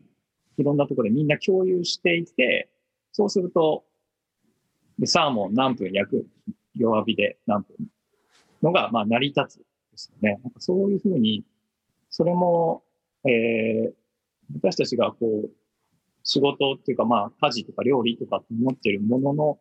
[0.56, 2.70] いろんなところでみんな共有していて、
[3.12, 3.84] そうすると、
[4.98, 6.26] でサーモン何分焼く
[6.74, 7.74] 弱火で何分
[8.64, 9.64] のが、まあ、成り立つで
[9.96, 10.40] すよね。
[10.42, 11.44] なんかそういうふうに、
[12.10, 12.82] それも、
[13.24, 13.92] えー、
[14.54, 15.50] 私たちがこう、
[16.22, 19.58] 仕事っていうか、まあ、家事とか料理とかって思ってるものの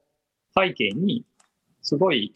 [0.58, 1.26] 背景に、
[1.82, 2.34] すごい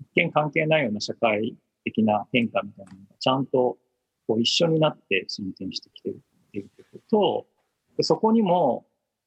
[0.00, 3.78] 一見関係ないような社会的な変化みたいなのがちゃんと
[4.26, 6.16] こう一緒になって進展してきてる
[6.48, 7.46] っていうことと、
[7.96, 8.84] でそこにも、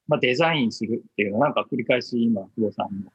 [0.07, 3.11] まあ、デザインするっていうのはなんか繰り返し今、不動さんの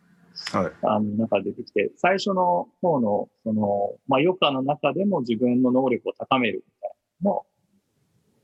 [0.52, 6.90] はいあの中で出てきて、最初の方の、その、まあ、余暇の中でも自分の能力を高めるみたい
[7.22, 7.46] なのも、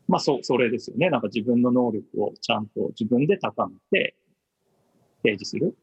[0.09, 1.11] まあ、そ、それですよね。
[1.11, 4.17] なんか自分の能力をちゃんと自分で高めて
[5.23, 5.77] 提示する。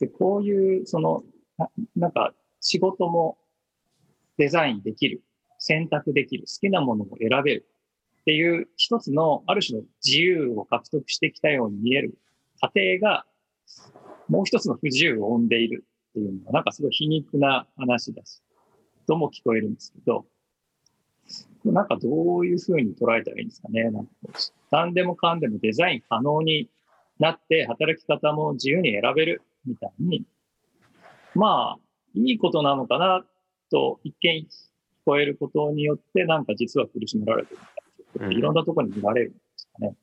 [0.00, 1.22] で、こういう、その、
[1.58, 3.38] ななんか仕事も
[4.38, 5.22] デザインできる、
[5.58, 7.66] 選択できる、好きなものを選べる
[8.22, 12.16] っていう一つの、ある種の自由を獲得してきたように見える
[12.60, 13.26] 過程が、
[14.28, 18.40] もう一つの不自由を生んでいるっていうのは、なんかすごい皮肉な話だし、
[19.08, 20.24] とも聞こえるんですけど、
[21.64, 23.84] なんかどういうふうに捉えたらいいんですかね。
[23.90, 24.12] なんか
[24.70, 26.68] 何でもかんでもデザイン可能に
[27.18, 30.24] なって、働き方も自由に選べるみたいに、
[31.34, 31.80] まあ、
[32.14, 33.24] いいことなのかな
[33.70, 34.46] と一見
[35.06, 37.81] 超えることによって、なんか実は苦しめられてるみたいな
[38.30, 39.94] いろんなところに見られるんですかね。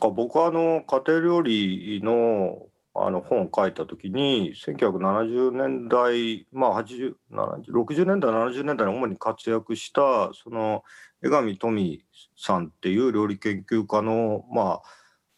[0.00, 2.66] 僕はあの家庭料理の
[2.98, 10.82] あの本を書いた時に1970年代まあ80 70 60年代70年代に主に活躍したその
[11.22, 12.04] 江上富
[12.38, 14.82] さんっていう料理研究家のまあ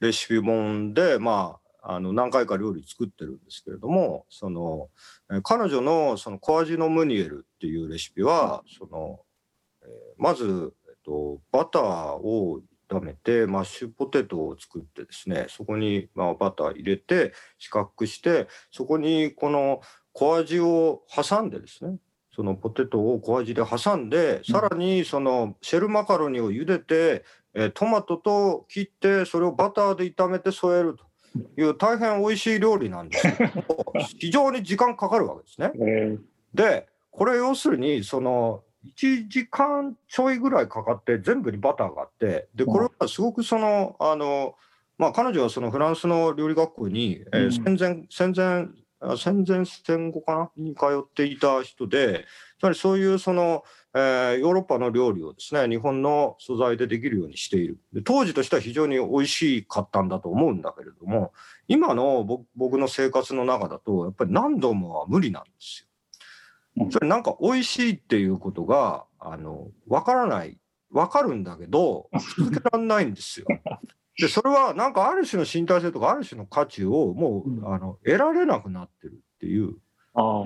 [0.01, 4.88] レシピ本でまああの何回か料理作ってるんですけれどもその
[5.33, 9.21] え彼女のその小味のムニエルっていうレシピはその、
[9.83, 9.87] え
[10.17, 10.73] まず、
[11.09, 11.83] と、バター
[12.16, 19.83] を炒めてマッシュポテトを作ってですねそこにまあバター入れて四角くしてそこにこの
[20.14, 21.97] 小味を挟んでですね
[22.35, 31.05] そのポテトを小味で挟んでさらにそのシェルマカロニを茹でて、えートマトと切ってそれをバターで炒めて添えると
[31.61, 35.73] いう大変美味しい料理なんですけども 非常に時間かかるわけですね。
[35.75, 36.18] えー
[36.55, 44.55] でこれ要するにその1時間ちょいぐらいかかって全部にバターがあってでこれはすごくそのあの、
[44.99, 47.53] まあ、彼女はそのフランスの料理学校に、えーうん。
[47.53, 48.69] 戦前戦前
[49.01, 50.51] あ戦前戦後かな？
[50.57, 52.25] に通っていた人で
[52.59, 53.62] つまりそういうその、
[53.95, 57.79] えーヨーロッパの料理をですね日本の素材でできるようにしている。
[57.93, 61.33] で当時としては非常に美味しかったんだと思うんだけれども
[61.69, 65.88] 今の僕僕の生活の中だとやっぱり何度もは無理なんですよ。
[66.91, 70.59] それなんか美味しいっていうことがあの分からない
[70.91, 73.47] 分かるんだけど続けられないんですよ。
[74.19, 79.77] でそれはなんかある種の身体性とかある種の価値をもう、うんあの得られなくなってるっていう
[80.14, 80.45] あ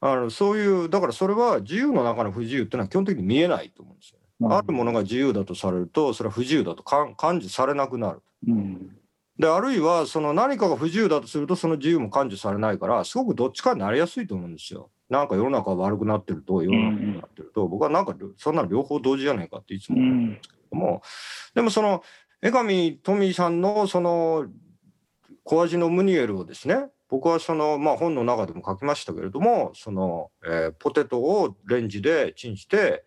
[0.00, 4.26] あ、のそういうだからそれは自由の中の不自由っていうのは基本的に見えないと思うんですよね。
[4.40, 4.56] ど。
[4.56, 8.22] あるものが自由だとされるとそれは不自由だと感知されなくなる。
[8.46, 8.96] うん。
[9.42, 14.88] であるいはその何かが不自由だとするとその自由も感知されないからすごくどっちかになりやすいと思うんですよ。
[15.10, 21.02] なんか世の中が悪くなってると世の中が悪くなってると、僕はなんかそんなの両方同時じゃないかっていつも思うんですけども、
[21.56, 22.04] でもその
[22.40, 24.46] 江上富さんのその
[25.42, 33.02] 小味のムニエルをですね僕はその、まあ、本の中でも書きましたけれどもその、えーポテトをレンジでチンして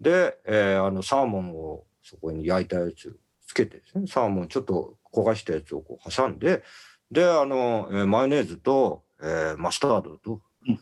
[0.00, 6.62] で、えーあのサーモンをそこに焼いたやつつけてですねサーモンちょっと焦がしたやつをこう挟んで
[7.10, 10.80] であの、えーマヨネーズと、えーマスタードと、うん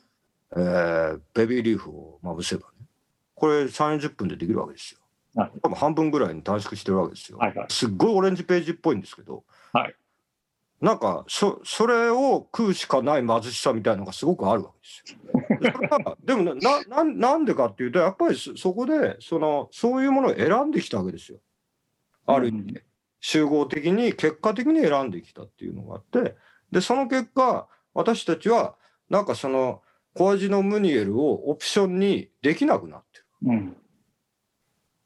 [0.57, 2.87] えーベビーリーフをまぶせばね
[3.35, 5.01] これ3 4 0分でできるわけですよ。
[5.35, 7.38] なる多分半分ぐらいに短縮してるわけですよ。
[7.38, 7.66] はいはい。
[7.71, 9.95] すっごいオレンジページっぽいんですけど、はい
[10.83, 16.16] なんかそそれを食うしかない貧しさみたいなのがすごくあるわけですよ。
[16.27, 21.38] でもななななんでかっていうとやっぱりそそこでそのそういうものを選んできたわけですよ。
[22.27, 22.85] ある意味で、
[23.23, 26.35] 集合的に結果的に選んできたっていうのがあって
[26.73, 28.75] でその結果私たちは
[29.09, 29.81] なんかその
[30.15, 33.25] 小味のムニエルをオプションにできなくなってる。
[33.47, 33.77] うん。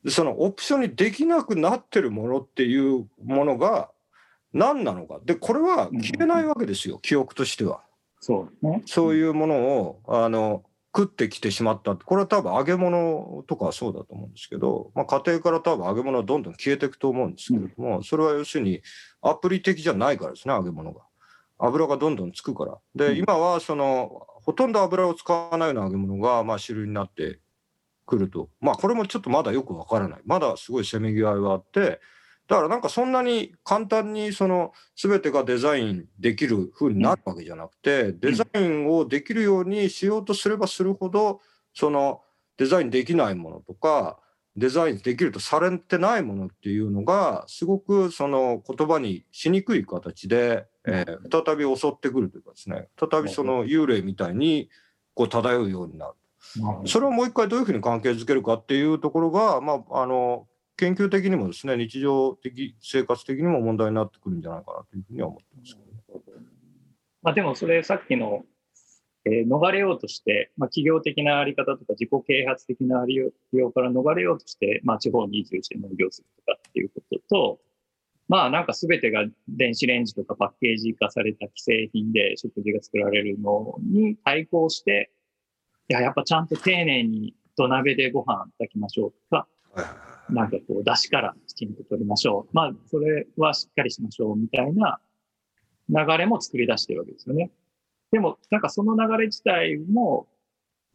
[0.03, 3.91] でそのオプションにできなくなってるものっていうものが
[4.53, 7.83] 何なのかでこれは消えないわけですよ、記憶としては。
[8.21, 8.83] そうね。
[8.87, 10.65] そういうものをあの
[10.97, 11.95] 食ってきてしまった。
[11.95, 18.81] これは多分揚げ物とかはそうだと思うんですけど、まあ、家庭から多分揚げ物はどんどん消えていくと思うんですけれども、それは要するに
[19.21, 21.03] アプリ的じゃないからですね揚げ物が。
[21.59, 22.79] 油がどんどんつくから。
[22.95, 23.19] で、うん。
[23.19, 27.41] 今はそのほとんど油を使わないような揚げ物がまあ主流になって
[28.07, 28.49] くると。
[28.61, 30.21] まあこれもちょっとまだよくわからない。
[30.25, 32.01] まだすごいせめぎ合いはあって
[32.49, 41.41] だからなんかそんなに簡単にその全てがデザインできる風になるわけじゃなくて、デザインをできるようにしようとすればするほど
[41.75, 42.23] その
[42.57, 44.19] デザインできないものとか
[44.57, 52.89] デザインできるとされてないものっていうのがすごくその言葉にしにくい形で、えー再び襲ってくるというかですね。
[52.99, 54.71] 再びその幽霊みたいに
[55.15, 56.13] こう漂うようになる。
[56.87, 60.47] それをもう一回どういうふうに関係づけるかっていうところが、まあ、あの
[60.77, 65.79] 研究的にもですね日常的生活的にも問題になってくるんじゃないかなというふうには思ってます。
[67.23, 68.45] まあ、でもそれさっきの、
[69.25, 77.59] えー逃れようとして、まあ、企業的なあり方とか自己啓発的なありようから逃れようとして、まあ、地方に移住して農業するとかっていうことと、
[78.29, 85.11] まあなんか全てが電子レンジとかパッケージ化された既製品で食事が作られるのに対抗して、
[85.89, 89.47] いや、やっぱちゃんと丁寧に土鍋でご飯炊きましょうとか、
[90.31, 92.57] なんかこう、出汁からきちんと取りましょう。
[92.57, 95.01] まあ、それはしっかりしましょうみたいな
[95.89, 97.51] 流れも作り出してるわけですよね。
[98.11, 100.27] でも、なんかその流れ自体も、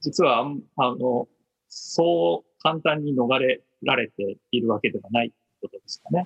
[0.01, 0.45] 実は、
[0.77, 1.27] あの、
[1.67, 6.25] そう簡単に逃れられているわけではないってことですかね。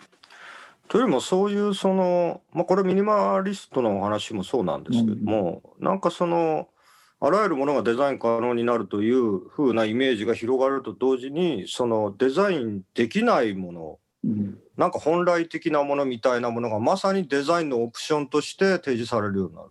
[0.88, 6.68] というよりもそういうその、まあ、これミニマリストのお話もそうなんですけども、なんかその
[7.26, 19.70] あらゆるものがデザイン可能になるという風なイメージが広がると同時にそのデザインできないもの、うん、なんか本来的なものみたいなものがまさにデザインのオプションとして提示されるようになる。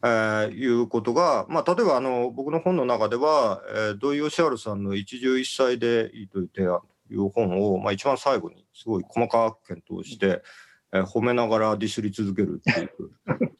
[0.00, 10.40] えー、いうことが、まあ、例えばあの僕の本の中では、えー、土井善晴さんの「一汁一菜でいいという提案」という本を、まあ、一番最後にすごい細かく検討して、
[10.94, 12.90] えー、褒めながらディスり続けるっていう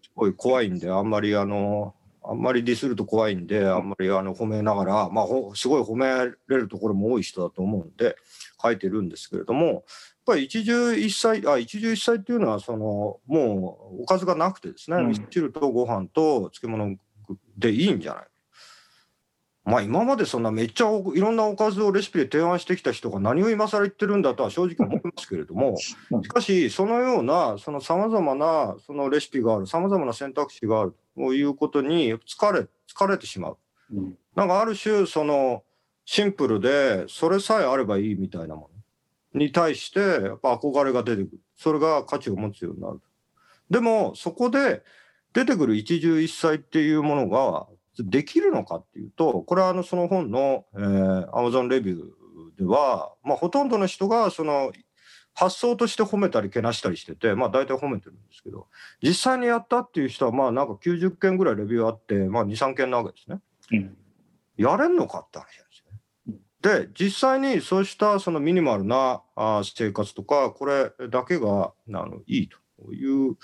[0.01, 1.95] すごい怖いんであんまりあの
[2.31, 6.07] あんまりディスると怖いんで、あんまりあの褒めながら、まあ、すごい褒め
[6.49, 8.17] れるところも多い人だと思うんで、
[8.63, 9.83] 書いてるんですけれども、やっ
[10.27, 16.97] ぱり一汁一菜、あ一汁一菜っていうのは、そのもうおかずがなくてですね、うん、味噌汁とご飯と漬物
[17.57, 18.25] でいいんじゃない？
[19.65, 25.95] まあ今までそんなめっちゃいろんなおかずをレシピで提案してきた人が何を今更言ってるんだとは正直思いますけれども、 し
[26.29, 33.59] かしそのようなそのさまざまなそのレシピがある、さまざまな選択肢があるということに疲れ疲れてしまう。
[33.93, 35.63] うん、なんかある種その
[36.05, 38.71] シンプルでそれさえあればいいみたいなも
[39.35, 41.41] のに対してやっぱ憧れが出てくる。
[41.57, 43.01] それが価値を持つようになる。
[43.69, 44.83] でもそこで
[45.35, 47.67] 出てくる一汁一菜っていうものが
[47.99, 54.73] できるのかっていうと、これはあのその本の、えー、Amazon レビューでは、まあ、ほとんどの人がその
[55.39, 58.67] 発想として褒めたりけなしたりしてて、まあ大体褒めてるんですけど、
[59.01, 63.41] 実際にやったっていう人は、まあなんか90件ぐらいレビューあって、まあ2、3件なわけですね。
[63.71, 63.97] うん、
[64.57, 66.87] やれんのかって話なんですよね。
[66.87, 73.37] で、実際にそうしたそのミニマルなあ生活とか、これだけがあのいいという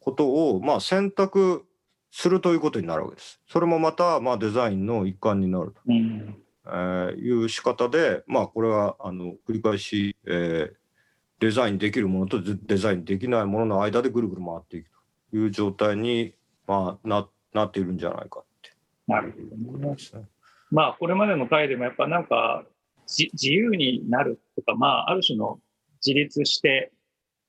[0.00, 1.66] ことを、まあ選択
[2.10, 3.38] するということになるわけです。
[3.46, 10.83] それもまた、まあ、デザインの一環になると、うん、えー、いう仕方で、まあ、これはあの繰り返し、えー、
[11.40, 14.90] デザインできるものとデザインできないものの間でぐるぐる回っていく
[15.30, 16.34] という状態に、
[16.66, 18.70] まあ、ななっているんじゃないかって。
[19.06, 19.34] なる
[19.66, 19.96] ほどね。
[20.70, 22.64] まあこれまでの回でもやっぱなんか
[23.06, 25.60] 自由になるとか、まあ、ある種の
[26.04, 26.90] 自立して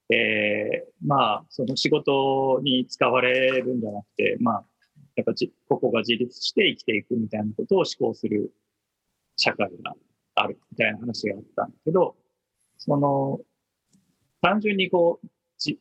[0.10, 4.66] えー、まあ、その仕事に使われるんじゃなくて、まあ、
[5.16, 8.52] やっぱじ個々が自立して生きていくみたいなことを思考する
[9.36, 9.94] 社会が
[10.36, 12.16] あるみたいな話があったんだけど、
[12.78, 13.40] その、
[14.48, 15.28] 単純にこう、
[15.58, 15.80] じ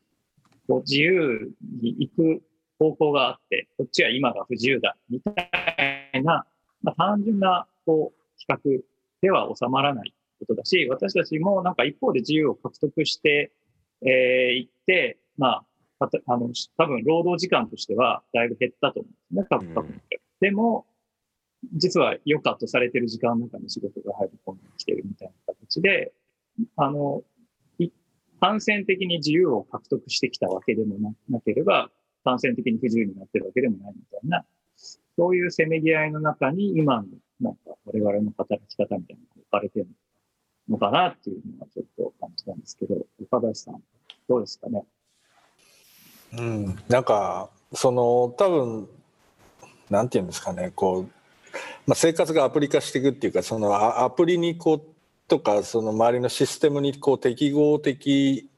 [0.67, 1.53] こう自由
[1.83, 2.43] に行く
[2.79, 6.47] 方向があって、こっちは今が不自由だ、みたいな、
[6.83, 8.85] まあ、単純な、こう、企画
[9.21, 13.53] では収まらないことだし、私たちもなんか一方で自由を獲得して
[14.05, 15.65] えー、行って、ま
[15.99, 19.87] あ、あの、多分労働時間としてはだいぶ減ったと思うんですね、多分。
[19.87, 20.03] うん、
[20.41, 20.87] でも、
[21.73, 26.12] 実は良かとされてる時間の中に仕事が入り込んできてるみたいな形で、
[26.77, 27.23] あの、
[28.45, 31.89] 単線的に自由を獲得してきたわけでもなければ、
[32.25, 34.45] 単線的に不自由になってるわけでもないみたいな、
[35.17, 37.05] そういうせめぎ合いの中に今の、
[37.41, 39.87] なんか我々の働き方みたいなのが置かれてる
[40.69, 43.83] のかなっていうのはちょっと感じたんですけど、岡林さん、
[44.29, 44.85] どうですかね？
[46.37, 48.89] うん、なんかその多分
[49.89, 51.11] なんていうんですかねこう、
[51.87, 53.75] まあ、生活がアプリ化していくっていうかその
[54.05, 54.94] アプリにこう
[55.29, 58.49] とかその周りのシステムにこう適合的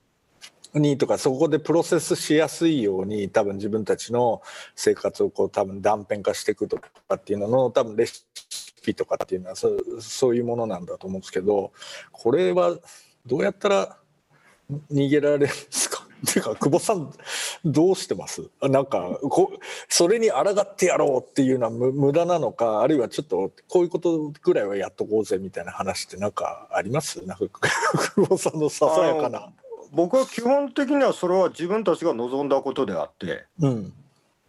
[0.74, 4.42] にとかそこでプロセスしやすいように多分自分たちの
[4.74, 8.24] 生活をこう多分断片化していくとかっていうのの多分レシ
[8.82, 11.72] ピとかっていうのはそそういうものなんだと思うんですけど
[12.12, 12.76] これは
[13.24, 13.96] どうやったら
[14.92, 15.95] 逃げられるんですか？
[16.24, 17.12] てか久保さん
[17.64, 18.48] どうしてます？
[18.62, 19.52] なんかこ
[19.88, 27.24] それに抗ってやろうっていうのは無駄なのかあるいはちょっとこういうことぐらいはやっとこうぜみたいな話ってなんかあります？
[27.26, 27.44] なんか
[28.14, 29.50] 久保さんのささやかな。
[29.92, 33.92] 僕は基本的にはそれは自分たちが望んだことであって、うん、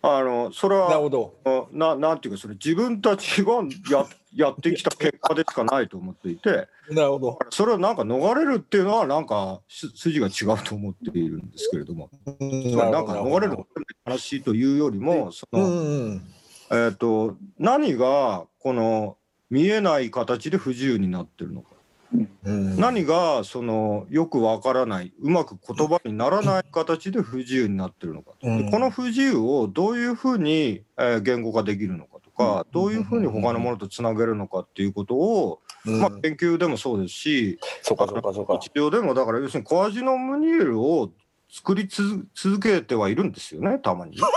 [0.01, 1.69] あのそれはなるほど。
[1.71, 3.53] ななんていうかそれ自分たちが
[3.89, 4.05] や
[4.37, 6.67] やってきた結果でしかないと思っていて。
[6.91, 7.39] なるほど。
[7.49, 13.57] それをなんか逃れるっていうのはなんか筋が違うと思っているんですけれども、うん、なんか逃れる
[14.05, 16.21] 話というよりもその、うん、
[16.69, 19.17] えーと、と何がこの
[19.49, 21.69] 見えない形で不自由になってるのか。
[22.45, 32.11] うん、何がそのよくわからないうまく言葉にならない形で不自由になってるのか、うん、この不自由をどういうふうに、えー、言語化できるのか。
[32.13, 37.59] とか、どういうふうに他のものとつなげるのかっていうことを、まあ、研究でもそうですし
[38.59, 41.11] 治療でもだから要するにコアジノムニエルを
[41.49, 44.17] 作り続けてはいるんですよねたまに。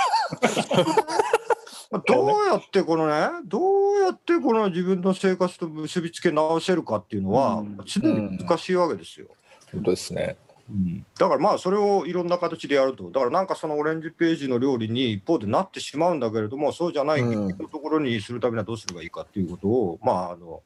[2.06, 9.26] どうやってこのねどうやってこの自分の生活と結びつけ直せるかっていうのは常に難しいわけですよ。
[9.72, 10.36] 本当ですね。
[10.70, 13.10] うん、だからまあそれをいろんな形でやると。
[13.10, 17.54] だからなんかそのオレンジページの料理に一方でなってしまうんだけれどもそうじゃないうん。
[17.56, 20.62] ところにするためにはどうすればいいかっていうことをまああの、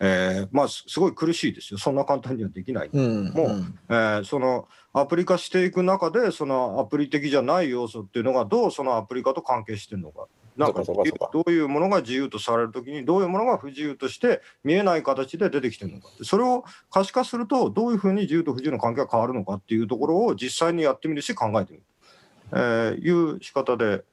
[0.00, 1.78] えーまあすすごい苦しいですよ。
[1.78, 2.90] そんな簡単にはできない。
[2.92, 10.26] うんもうえーそのアプリ化していく中でそのアプリ的じゃない要素っていうのがどうそのアプリ化と関係してるのか。
[10.56, 16.08] なんかどういうものが自由とされるときにどういうものが不自由として見えない形で出てきてるのか。
[16.22, 21.84] それを可視化するとどういうふうに自由と不自由の関係が変わるのかっていうところを実際にやってみるし考えてみる、
[22.52, 24.04] えーいう仕方で、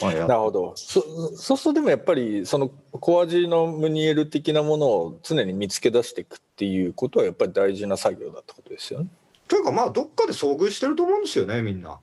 [0.00, 0.72] なるほど。
[0.76, 1.00] そ
[1.36, 9.08] そうするとでもやっぱりその小味のムニエル的なものを常に見つけ出していくっていうことはやっぱり大事な作業だってことですよね。
[9.48, 11.98] というかまあどっかで遭遇してると思うんですよねみんな。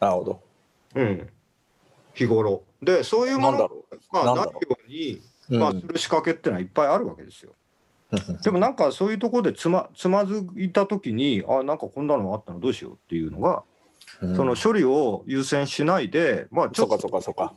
[0.00, 0.40] なるほど。
[0.94, 1.28] うん。
[2.14, 3.58] 日頃でそういうもの
[4.12, 4.52] がないよ
[4.86, 5.58] うに、う。
[5.58, 7.52] まあ、うんする仕掛けってのはいっぱいあるわけですよ。
[8.42, 13.62] でもなんかそういうところでつまつまずいた時にあなんかこんなのあったのどうしようっていうのが、
[14.20, 17.54] うんその処理を優先しないでまあちそうかょっとそうかそうか。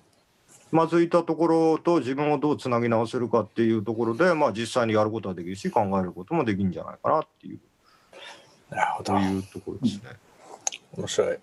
[0.69, 7.59] つまずいたところと自分をどうつなぎ直せるかっていうところでまあ実際にやることはできるし考えることもできるんじゃないかなっていう
[8.69, 9.17] なるほど。
[9.17, 10.09] いうところですね。
[10.97, 11.37] 面白い。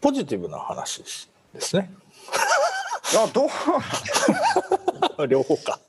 [0.00, 1.30] ポジティブな話です
[1.76, 1.92] ね。
[3.16, 3.46] あど
[5.18, 5.26] う？
[5.26, 5.80] 両方か。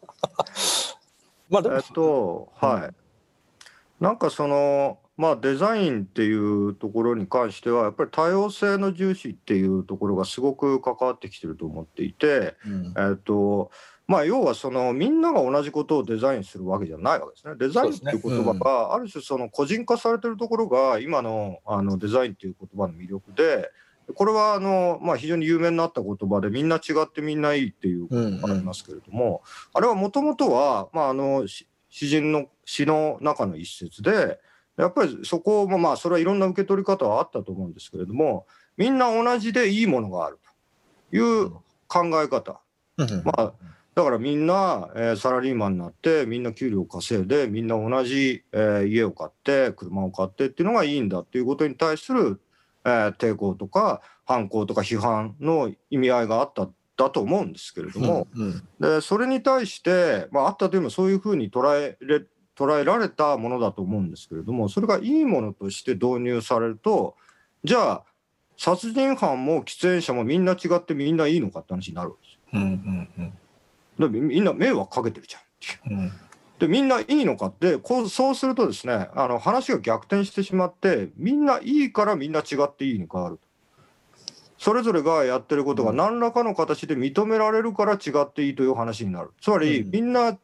[1.50, 13.70] まあでもえっとはい、なんかそのまあデザインっていうところに関してはやっぱり多様性の重視っていうところがすごく関わってきてると思っていて、うんえっと
[14.08, 17.56] まあ要はそのみんなが同じことをデザインするわけじゃないわけですね。
[17.58, 23.70] デザインっていう言葉がある種その個人化されてるところが今のあのデザインっていう言葉の魅力で。
[24.14, 29.42] これはあの、まあ、非常に有名になった言葉でみんな違ってみんないいっていううんありますけれども、
[29.74, 34.40] あれはもともとは、まあ、あのし詩人の詩の中の一節で
[34.78, 38.48] やっぱりそこもまあそれはいろんな受け取り方はあったと思うんですけれども
[38.78, 40.40] みんな同じでいいものがある
[41.12, 41.52] という
[41.88, 42.62] 考え方、
[42.98, 43.24] うん。
[43.26, 43.54] まあ、
[43.94, 52.40] だからみんな、えーサラリーマンになってみんな給料稼いでみんな同じ、えー家を買って車を買ってっていうのがいいんだっていうことに対する、
[52.86, 62.24] えー抵抗とか反抗とか批判の意味合いがあっただと思うんですけれども、うんでそれに対して、まあ、あったというのはそういうふうに捉えれ
[62.56, 67.16] 捉えられたものだと思うんですけれどもそれがいいものとして導入されると
[67.64, 68.04] じゃあ
[68.58, 72.40] 殺人犯も喫煙者もみんな違ってみんないいのかって話になるわけですよ。
[72.54, 73.34] うんうんうん
[74.00, 76.00] だみんな迷惑かけてるじゃんっていう。
[76.00, 76.12] うん
[76.62, 83.48] でみんないいのかってこうそうするとですねあの話が逆転してしまってみんないいからみんな違っていいに変わると。
[84.60, 89.32] それぞれがやってることが何らかの形で認められるから違っていいという話になる。
[89.42, 90.36] つまり、うんみんな違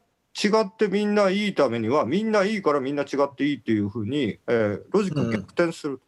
[0.65, 6.01] ってみんないいためにはみんないいからみんな違っていいっていうふうに、えーロジックが逆転する。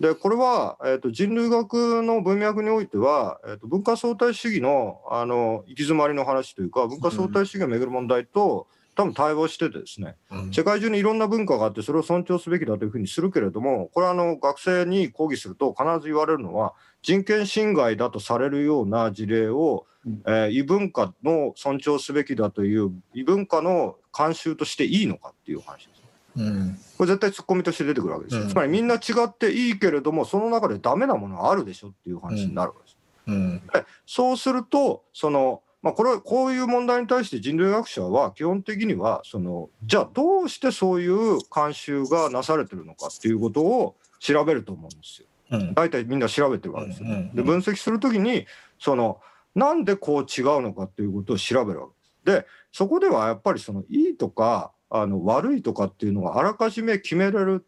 [0.00, 8.66] でこれは、えー、と人類学の文脈においては、えー、と文化相対主義のあの行き詰まりの話というか文化相対主義をめぐる問題と、
[8.96, 10.16] 多分対応しててですね。
[10.30, 10.50] うん。
[10.52, 20.22] 世界中にいろんな文化があってそれを尊重すべきだというふうにするけれどもこれはあの学生に講義すると必ず言われるのは人権侵害だとされるような事例を、うん。
[20.26, 26.02] えー異文化の尊重すべきだという異文化の慣習としていいのかっていう話です。
[26.36, 26.78] うん。
[26.96, 28.48] これ絶対ツッコミとして出てくるわけですよ、うん。
[28.48, 32.96] つまりみんな違っていいけれどもその中でダメなものがあるでしょっていう話になるわけです。
[33.26, 33.66] うん。
[33.72, 45.28] でそうするとその、まあ、これはこういう問題に対して人類学者は基本的にはそのじゃあどうしてそういう慣習がなされてるのかっていうことを調べると思うんですよ。
[45.52, 47.06] うん大体みんな調べてるわけですよ。
[47.06, 48.46] うんうんうんで分析するときに
[48.80, 49.20] その
[49.54, 51.86] なんでこう違うのかっていうことを調べるわ
[52.24, 52.42] けです。
[52.42, 57.64] でそこではやっぱりそのいいとかあの悪いとかっていうのがあらかじめ決めれる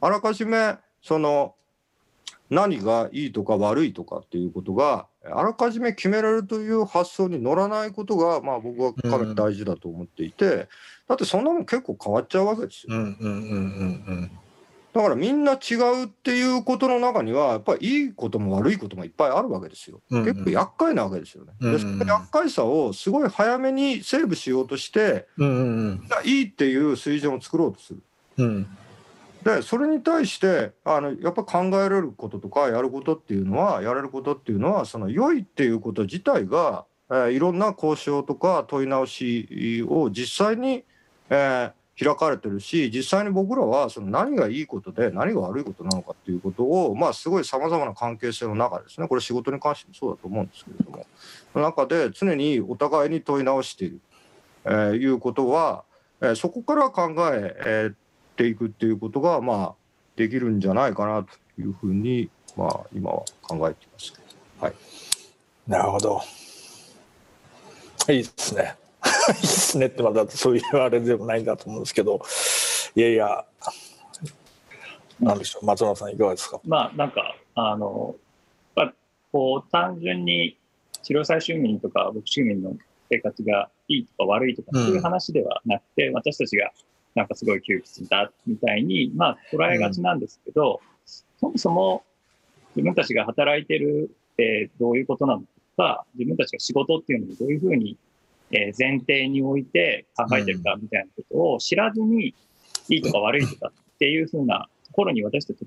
[0.00, 1.54] あらかじめその
[2.52, 10.68] 何がいいとか悪いとかっていうことがあらかじめ決められるという発想に乗らないことがまあ僕はかなり大事だと思っていて、
[11.08, 12.94] だってそんなもん結構変わっちゃうわけですよ。
[12.94, 13.64] うんうんうん
[14.06, 14.30] うん
[14.92, 20.02] だからみんな違うっていうことの中にはやっぱりいいことも悪いこともいっぱいあるわけですよ。
[20.10, 21.54] うんうん結構厄介なわけですよね。
[21.60, 28.02] うんうんでその厄介さをすごい早めにセーブしようとしてうんうんいいっていう水準を作ろうとする。
[28.36, 28.66] うん
[29.44, 40.84] でそれに対してあのやっぱ考えられることとかやることっていうのはやれることっていうのはその良いっていうこと自体が、えーいろんな交渉とか問い直しを実際に、
[41.30, 49.06] えー開かれてるし実際に僕らはその何がいいことで何が悪いことなのかっていうことをまあすごいさまざまな関係性の中ですね。
[49.06, 51.06] これ仕事に関してもそうだと思うんですけれども。
[51.54, 54.00] の中で常にお互いに問い直している、
[54.64, 55.84] えーいうことは、
[56.22, 57.94] えーそこから考ええー
[58.42, 59.74] っていくっていうことが、まあ、
[60.16, 64.12] できるんじゃないかなというふうに、まあ、今は考えています。
[64.60, 64.74] はい、
[65.68, 66.20] なるほど。
[68.08, 68.74] いいですね。
[69.28, 72.20] いいですねってまだそういうあれでもないんだと思うんですけど
[72.94, 73.44] いやいや
[75.20, 76.60] なんでしょう松野さんいかがですか？
[76.64, 78.14] まあなんかあの
[78.76, 78.94] やっぱ
[79.32, 80.56] こう単純に
[81.02, 82.76] 治療採集民とか牧師民の
[83.10, 86.72] 生活がいいとか悪いとかそういう話ではなくて、うん、私たちが
[87.14, 91.08] なんかすごい窮屈だみたいに、まあ、捉えがちなんですけど、うん、
[91.38, 92.04] そもそも
[92.74, 95.42] 自分たちが働いてるってどういうことなの
[95.76, 97.98] か、自分たちが仕事っていうのをどういうふうに
[98.50, 102.34] 前提に置いて考えてるかみたいなことを知らずに、
[102.88, 105.58] いいとか悪いとかっていうふうなところに私たち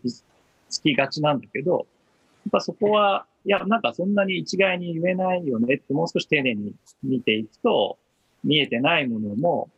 [0.70, 1.86] つきがちなんだけど、やっ
[2.52, 6.74] ぱそこは、いや、なんかそんなに一概に言えないよねってもう少し丁寧に
[7.04, 7.98] 見ていくと、
[8.44, 9.70] 見えてないものも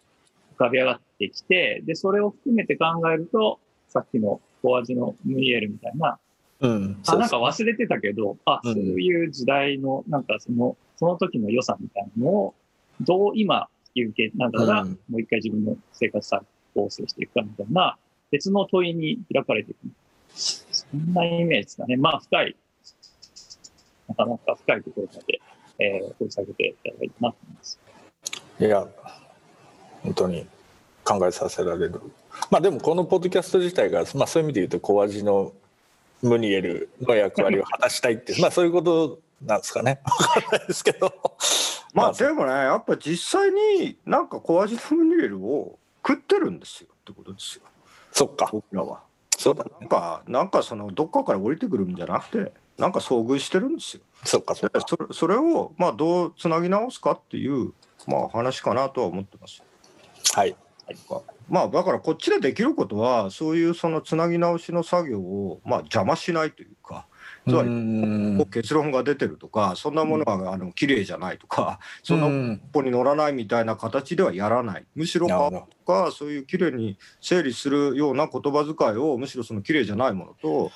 [0.57, 6.19] 浮かび上がってきて、で、それを含めて考えると、さっきの小味のムニエルみたいな、
[6.59, 12.55] うん、あ、なんか忘れてたけど、あ、そういう時代の、なんかその、その時の良さみたいなのを、
[13.01, 16.41] どう今引き受けながら、もう一回自分の生活再
[16.73, 17.97] 構成していくかみたいな、
[18.31, 19.77] 別の問いに開かれていく。
[20.33, 21.95] そんなイメージですかね。
[21.97, 22.55] まあ、深い、
[24.07, 25.39] なかなか深いところまで、
[25.79, 27.79] えー、掘り下げていただいたなと思います。
[28.59, 28.87] いや、
[30.07, 30.47] 本当に
[31.03, 32.01] 考えさせられる。
[32.49, 35.51] まあでもこのポッドキャスト自体が、まあそういう意味で言うと小味の
[36.21, 39.99] ムニエルの役割を果たしたいってまあそういうことなんですかね。
[40.05, 41.13] わかんないですけど。
[41.93, 45.77] まあでもね、やっぱ実際になんか小味のムニエルを
[46.07, 47.63] 食ってるんですよってことですよ。
[48.13, 48.49] そっか。
[48.49, 49.01] 僕らは。
[49.37, 54.03] そうだ、ね、なんか、なんかそのどっかから降りてくるんじゃなくて、なんか遭遇してるんですよ。
[54.23, 54.81] そっかそっか。
[54.87, 57.73] それそれをまあどうつなぎ直すかっていう
[58.07, 59.63] まあ話かなとは思ってます。
[60.33, 60.55] はい。
[61.49, 67.07] まあだからこっちでできることはそういうそのつなぎ直しの作業をまあ邪魔しないというか
[67.47, 74.85] つまり結論が出てるとかそんなものはあの綺麗じゃないとかそんなここに乗らないみたいな形ではやらない。
[74.95, 80.71] むしろ顔とかそういう綺麗に整理するような言葉遣いをむしろその綺麗じゃないものと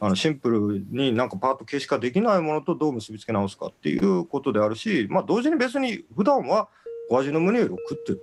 [0.00, 6.68] あのシンプルになんかパーッと消しかできないものとどう結びつけ直すかっていうことであるし、まあ、同時に別に普段は
[7.08, 8.22] お味の胸を食ってる。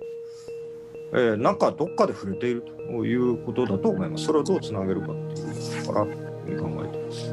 [1.12, 4.24] えー、なんかどっかで触れているということだと思います。
[4.24, 7.32] それをどうつなげるかっていうかなと考えてます。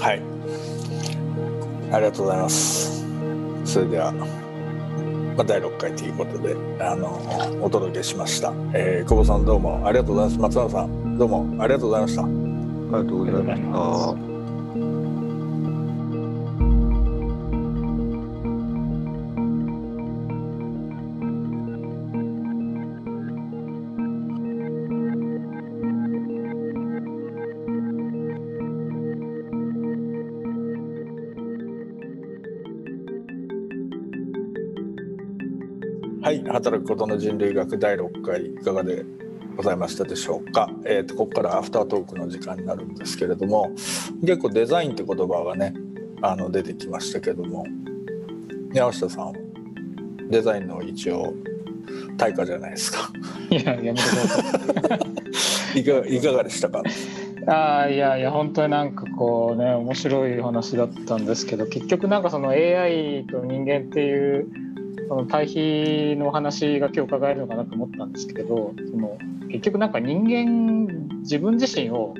[0.00, 0.22] はい。
[1.92, 3.04] ありがとうございます。
[3.64, 7.20] それでは、まあ、第6回ということであの
[7.62, 10.56] お届けしました、えー、久保さんどうもありがとうございます。
[10.56, 12.22] 松永さんどうもありがとうございました。
[12.22, 14.35] ありがとうございました
[36.56, 39.04] 働くことの人類学第6回いかがで
[39.56, 43.70] ございましたでしょうか、えーと、ここからアフタートークの時間になるんですけれども
[44.20, 45.74] 結構デザインって言葉がね
[46.22, 47.66] あの出てきましたけども。
[48.76, 49.32] 山下さん
[50.28, 51.32] デザインの一応
[52.18, 53.10] 対価じゃないですか。
[53.50, 54.98] いややめてくださ
[55.74, 55.80] い。
[55.80, 56.82] いかいかがでしたか？
[57.46, 64.48] あいやいや本当になんかこうね面白い話だったんですけど結局なんかその AI と人間っていう
[65.08, 72.14] その対比のお話が今日伺えるのかなと思ったんですけどその結局なんか人間自分自身を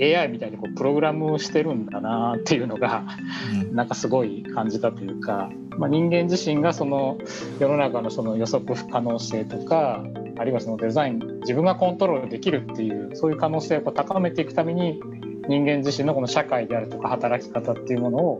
[0.00, 3.04] AI みたいにこうプログラムしてるんだなっていうのが、
[3.52, 7.18] うん、なんかすごい感じたというか、まあ、人間自身がその
[7.58, 10.04] 世の中のその予測不可能性とか
[10.38, 15.00] あるいはそのデザイン自分がコントロールできるっていうそういう可能性を高めていくために
[15.48, 18.38] 人間自身のこの社会であるとか働き方っていうものを、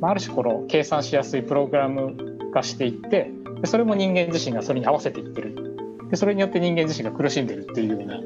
[0.00, 3.30] まあ、ある種この計算しやすいプログラム化していって
[3.60, 5.72] でそれも人間自身がそれに合わせていってる。
[6.10, 8.22] でそれによって人間自身が苦しんでるっていうような、ま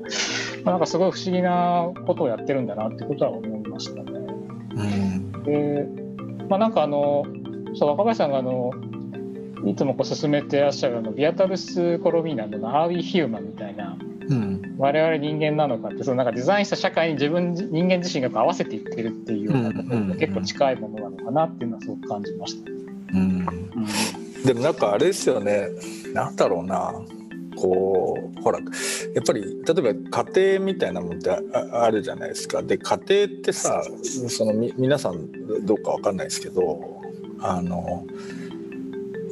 [0.66, 4.18] あ、なんかすごい不思議なことをやってるんだなってことは思いましたね。
[4.74, 5.86] うん、で
[6.48, 7.24] まあなんかあの
[7.74, 8.72] そう若林さんがあの
[9.64, 13.96] いつもこう進めてらっしゃるあのビアタルス・コロミーナの「アーウィ・ヒューマン」みたいな、
[14.28, 22.70] うん、我々人間なのかってそのなんかデザインした社会に自分人間自身が合わせていってるっていうようなところが結構近いものなのかなっていうのはすごく感じました。
[23.14, 24.15] うん、うん
[24.46, 25.68] でもなんかあれですよね。
[26.14, 26.94] なんだろうな。
[27.56, 28.64] こうほらや
[29.20, 32.62] っぱり例えば家庭みたいなもんってあるじゃないですか。
[32.62, 33.82] で家庭ってさ
[34.28, 36.78] そのみ皆さんどうか分かんないですけど
[37.40, 38.06] あの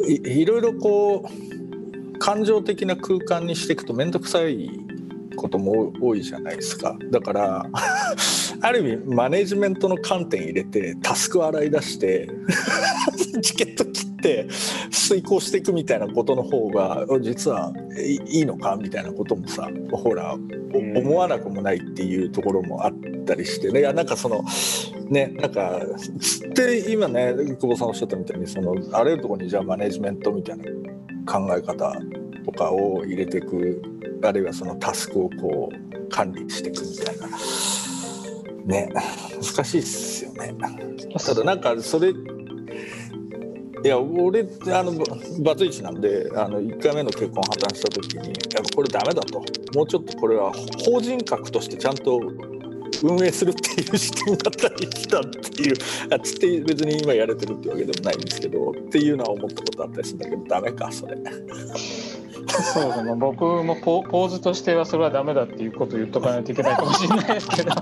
[0.09, 4.71] いいろいろこう感情的な空間にしていくと面倒くさい
[5.37, 6.97] ことも多いじゃないですか。
[7.11, 7.67] だから
[8.62, 12.31] ある意味マネジメントの観点入れてタスクを洗い出して
[13.43, 14.14] チケット切って
[14.91, 17.72] 遂行していくみたいなことの方が実は
[18.31, 18.77] いいのか？
[18.77, 22.93] みたいなこともさほら思わなくもないっていうところもあっ
[23.27, 23.81] たりしてね。
[23.81, 24.45] いやなんかその
[25.09, 25.81] ねなんか
[26.20, 30.64] つって今ね久保さんおっしゃったみたいにそのあらゆるところにじゃあマネジメントみたいな
[31.27, 31.93] 考え方
[32.45, 33.83] とかを入れていく
[34.22, 37.29] あるいはそのタスクをこう管理していくみたいな。
[38.64, 38.89] ね
[39.35, 40.55] 難しいっすよね。
[41.18, 42.14] ただなんかそれ
[43.85, 44.93] いや俺ってあの
[45.41, 50.53] バツイチなんであの1回目の結婚破綻した時にやっぱこれダメだともうちょっとこれは
[50.87, 52.18] 法人格としてちゃんと
[53.03, 55.76] 運営するっていう視点だったりしたっていう
[56.11, 61.18] あつって別に今やれてるってわけでもないんですけどっていうのは思ったことあったりするんだけどダメかそれ。
[62.49, 63.15] そうだね。
[63.15, 67.73] 僕もポポーズとしてはそれはダメだっていうことを言っとかないといけないかもしれないですけど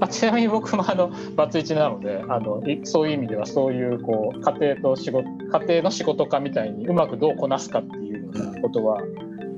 [0.00, 9.00] あちなみに僕もあのバツイチなので あのそういう意味ではそういうこう家庭と仕事家庭の仕事家みたいにうまくどうこなすかっていうようなことは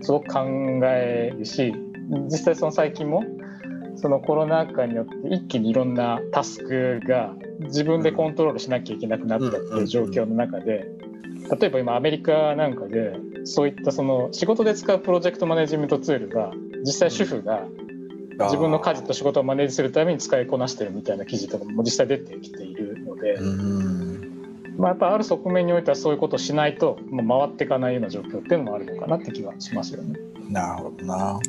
[0.00, 0.40] すごく考
[0.84, 1.74] えるし
[2.26, 3.24] 実際その最近も
[3.96, 10.86] そのコロナ禍によって一気にいろんなタスクが自分でコントロールしなきゃいけなくなったっていう状況の中で
[11.56, 16.52] 例えば今アメリカなんかでそういったその仕事で使うプロジェクトマネジメントツールが
[16.84, 17.66] 実際主婦が
[18.44, 23.38] 自分の家事と仕事をマネージするために使いこなしてるみたいな記事とかも実際出てきているので、
[24.78, 30.18] まあ、やっぱある側面においてはそういうことをしないともう回っていかないような状況っていうのもあるのかなって気はしますよね。
[30.48, 31.40] なるほどな。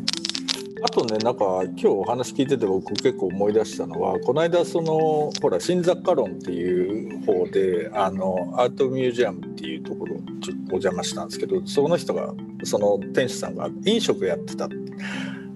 [0.81, 14.75] あとねなんか今日お話聞いてて僕結構思い出したのはこの間そのほら新雑貨論っていう方であのアートミュージアムっていうところちょっとお邪魔したんですけどその人がその店主さんが飲食やってたって。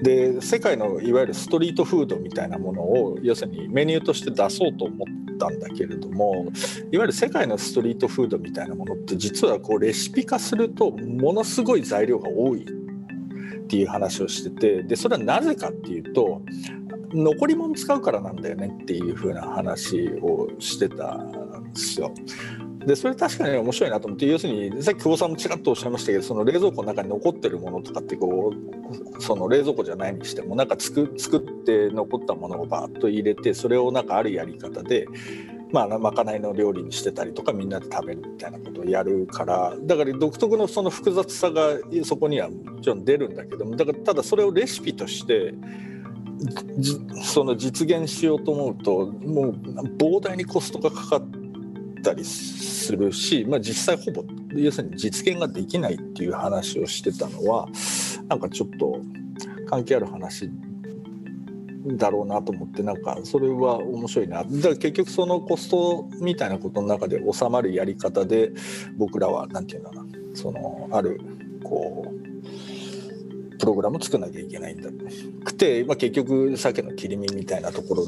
[0.02, 6.52] で世界のいわゆるストリートフードみたいなものを要するにメニューとして出そうと思ったんだけれども
[6.92, 12.83] いわゆる世界のストリートフードみたいなものって実はこうレシピ化するとものすごい材料が多い。
[13.74, 16.44] っていう話をしててでそれはなぜかっていうと
[17.12, 22.14] 残り物使うからなんだよねっていう風な話をしてたんですよ。
[22.86, 28.54] でそれ確かに面白いなと思って要するにさっき久保さんもちらっとおっしゃいましたけどその冷蔵庫の中に残ってるものとかってこ
[29.18, 35.08] うその冷蔵庫じゃないにしてもなんか作作って残ったものをバーッと入れてそれをなんかあるやり方で
[35.74, 45.56] まあ、まかないの料理にしてたりとかみんなで食べるみたいなことをやるからだから独特のその複雑さがそこにはもちろん出るんだけどもだからただそれをレシピとして
[47.24, 49.52] その実現しようと思うともう
[49.98, 51.24] 膨大にコストがかかっ
[52.04, 57.68] たりするし、まあ、実際ほぼ要するに実現ができないっていう話をしてたのは
[58.28, 59.02] なんかちょっと
[59.68, 60.52] 関係ある話
[61.86, 64.44] だろうなと思ってなんかそれは面白いな。
[64.44, 68.52] だから結局そのコストみたいなことの中で収まるやり方で
[68.98, 70.08] 僕らは何て言うんだな。
[70.34, 71.20] そのある
[71.64, 74.90] こうプログラムを作らなきゃいけないんだ
[75.46, 78.06] くて、まあ、結局鮭の切り身みたいなところ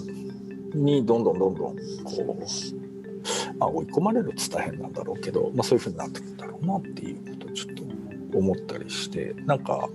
[0.74, 9.88] にどんどんどんどんこう、まあ、追い込まれるっつった変なんだろうけど、まあ、そういうふうになってくんだろうなっていうことをちょっと思ったりしてなんか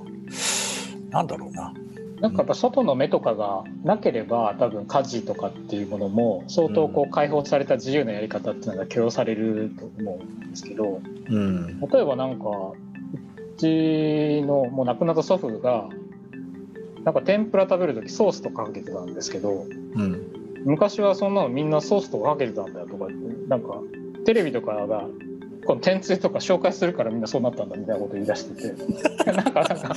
[1.11, 1.75] なんだろうな。
[2.21, 12.75] なんかやっぱ外の目とかがなければ多分家事とかっていうものも相当こう解放された自由なやり方っていうのが許容されると思うんですけど、うん、例えばなんかう
[13.57, 15.89] ちのもう亡くなった祖父が
[17.05, 19.65] なんか天ぷら食べる時ソースとかかけてたんですけど、
[19.95, 20.23] うん、
[20.65, 23.07] 昔はそんなのみんなソースとかかけてたんだよとか
[23.49, 23.81] なんか
[24.27, 25.07] テレビとかが
[25.71, 28.75] この天つゆとか紹介するからみんなそうなったんだみたいなこと言い出してて。
[29.31, 29.95] なんかなんか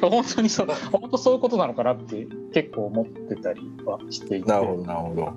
[0.00, 4.48] 本当にそう本当そういうことなのかなって結構思ってたりはしていて。
[4.48, 5.32] なるほどなるほど。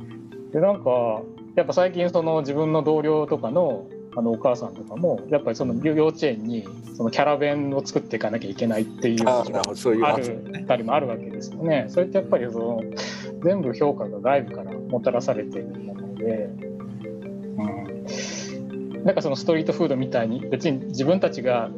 [0.53, 1.21] でなんか
[1.55, 3.83] やっぱ最近その自分の同僚とかの
[4.15, 6.65] あのお母さんとかもやっぱりその幼稚園に
[6.95, 9.43] そのキャラ弁を作っていかなきゃいけないっていうあ
[10.15, 11.87] るたりもあるわけですよね。
[11.89, 12.81] それってやっぱりその
[13.43, 16.49] 全部評価が外部からもたらされているもので、
[17.57, 18.05] うん、
[19.03, 21.69] なんかそのストリートフードみたいに別に自分たちが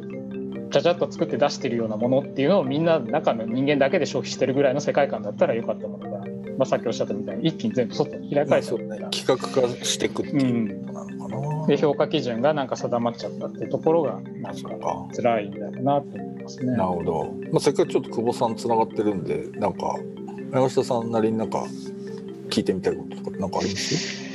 [0.70, 6.24] ちゃちゃっと作って出してるようなものっていうのをみんな中の人間だけで消費してるぐらいの世界観だったらよかったものが、ま
[6.60, 8.34] あ、さっきおっしゃったみたいに一気に全部外に。
[8.34, 14.70] 開かれちゃったら、企画化していくっていうことなのかな、うん、で評価基準がなんか定まっちゃったっていうところがなんか
[15.14, 16.72] 辛いんだろうなと思いますね。
[16.72, 19.96] なるほど、まあ、せっかくちょっと久保さんつながってるんでなんか
[20.52, 21.64] 山下さんなりになんか
[22.50, 24.25] 聞いてみたいこととかなんかあります？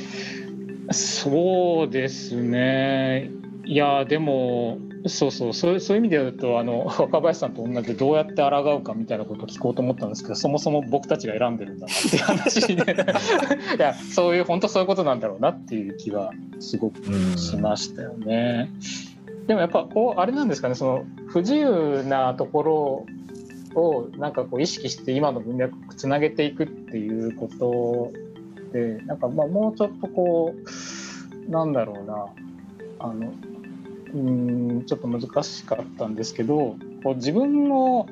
[0.90, 3.30] そうですね
[3.64, 12.82] いやでもそうそうそうそういう意味で言うとあの 若林さんと同じでどうやって抗うかみたいなことを聞こうと思ったんですけどそもそも僕たちが選んでるんだなっていう話で
[13.78, 16.98] いやそういう本当そういうことなんだろうなっていう気はすごく
[17.38, 18.70] しましたよね。
[19.46, 23.06] でもやっぱこうあれなんですかねその不自由なところ
[23.74, 28.12] をなんかこう意識して今の文脈をつなげていくっていうこと
[28.72, 30.54] でなんかまあもうちょっとこ
[31.46, 32.26] うなんだろうな
[32.98, 33.32] あの
[34.14, 38.06] うんちょっと難しかったんですけどこう自分の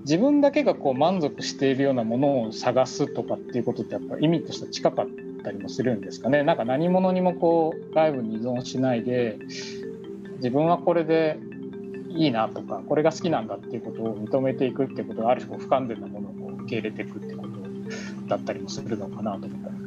[0.00, 5.06] 自分だけがこう満足しているようなものを探すとかっていうことってやっぱ意味としては近かっ
[5.44, 9.38] たりもするんですかねなんか何者にもこう外部に依存しないで
[10.36, 11.38] 自分はこれで
[12.08, 17.52] いいなとかこれが好きなんだっていうことを認めていくっていうことがある種こう不完全なものを受け入れていくってこと
[18.28, 19.81] だったりもするのかなと思ったんです。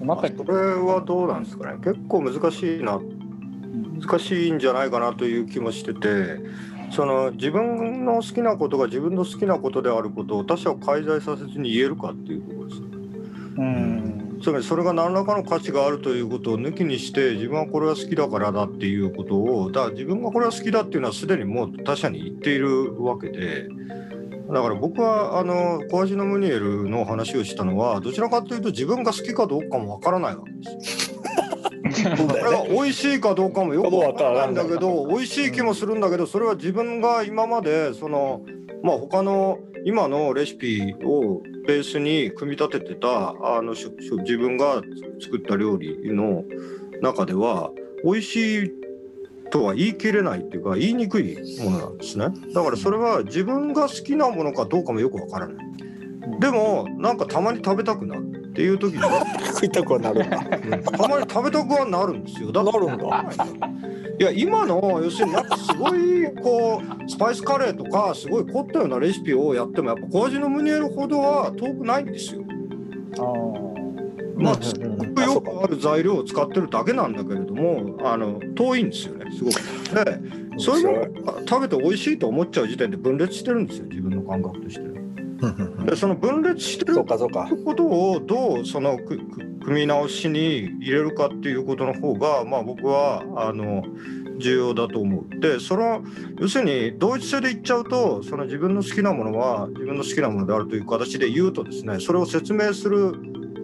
[0.00, 0.06] うん。
[0.06, 1.78] まあ、それはどうなんですかね。
[1.84, 3.00] 結構難しいな。
[4.00, 6.40] 難しいんじゃないかなという気もしてて
[6.90, 12.80] その自分の好きなことが自分の好きなことであることを他者を介在させずに言えるかっていうところです。
[12.80, 14.40] うん。
[14.42, 23.68] つまりそれが何らかの価値があるということを抜きにして自分はこれは好きだからだっていうことをだから自分がこれは好きだっていうのはすでにもう他者に言っているわけで
[24.52, 31.20] だから僕はあのコアジノ・ムニエルの話をしたのはどちらかというと自分が好きかどうかもわからないわけですよ。
[32.28, 38.42] これが美味しいかどうかもよくわからないんだけど美味しい気もするんだけどそれは自分が今までその
[38.82, 44.82] まあ他の今のレシピをベースに組み立ててたあの自分が
[45.20, 46.44] 作った料理の
[47.02, 47.70] 中では
[48.04, 48.79] 美味しい
[49.50, 52.28] とは言い切れないっていうか言いにくいものなんですね。
[52.54, 55.70] だからそれは自分が好きなものかどうかもよくわからない。
[56.40, 59.00] でもなんかたまに食べたくなるっていう時に
[59.46, 60.24] 食いたくはなる。
[60.24, 60.30] ん。
[60.30, 62.52] だ、たまに食べたくはなるんですよ。
[62.52, 63.26] だなるんだ。
[64.18, 72.42] いや今の要するになんかすごいこうスパイスカレーとかすごい凝ったようなレシピをやってもやっぱ小味のムニエルほどは遠くないんですよ。
[74.40, 80.04] まあすごくよくある材料を使ってるだけなんだけれどもあの遠いんですよねすごく。
[80.04, 85.00] でそういうの食べて美味しいと思っちゃう時点で分裂してるんですよ自分の感覚として。
[85.86, 93.82] でその分裂してることをどうその組み直しに入れるかっていうことの方がまあ僕はあの
[94.38, 95.40] 重要だと思う。
[95.40, 96.02] でその
[96.38, 103.14] 要するに同一性で言っちゃうとその自分の好きなものは自分の好きなものであるという形で言うとですねそれを説明する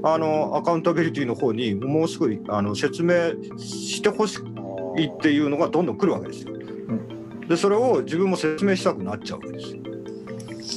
[0.03, 4.39] あのアカウンタビリティの方にもうすぐあの説明してほし
[4.97, 6.57] いっていうのがどんどん来るわけですよ。
[7.49, 9.83] でそれを自分も説明したくなっちゃうわけですよ。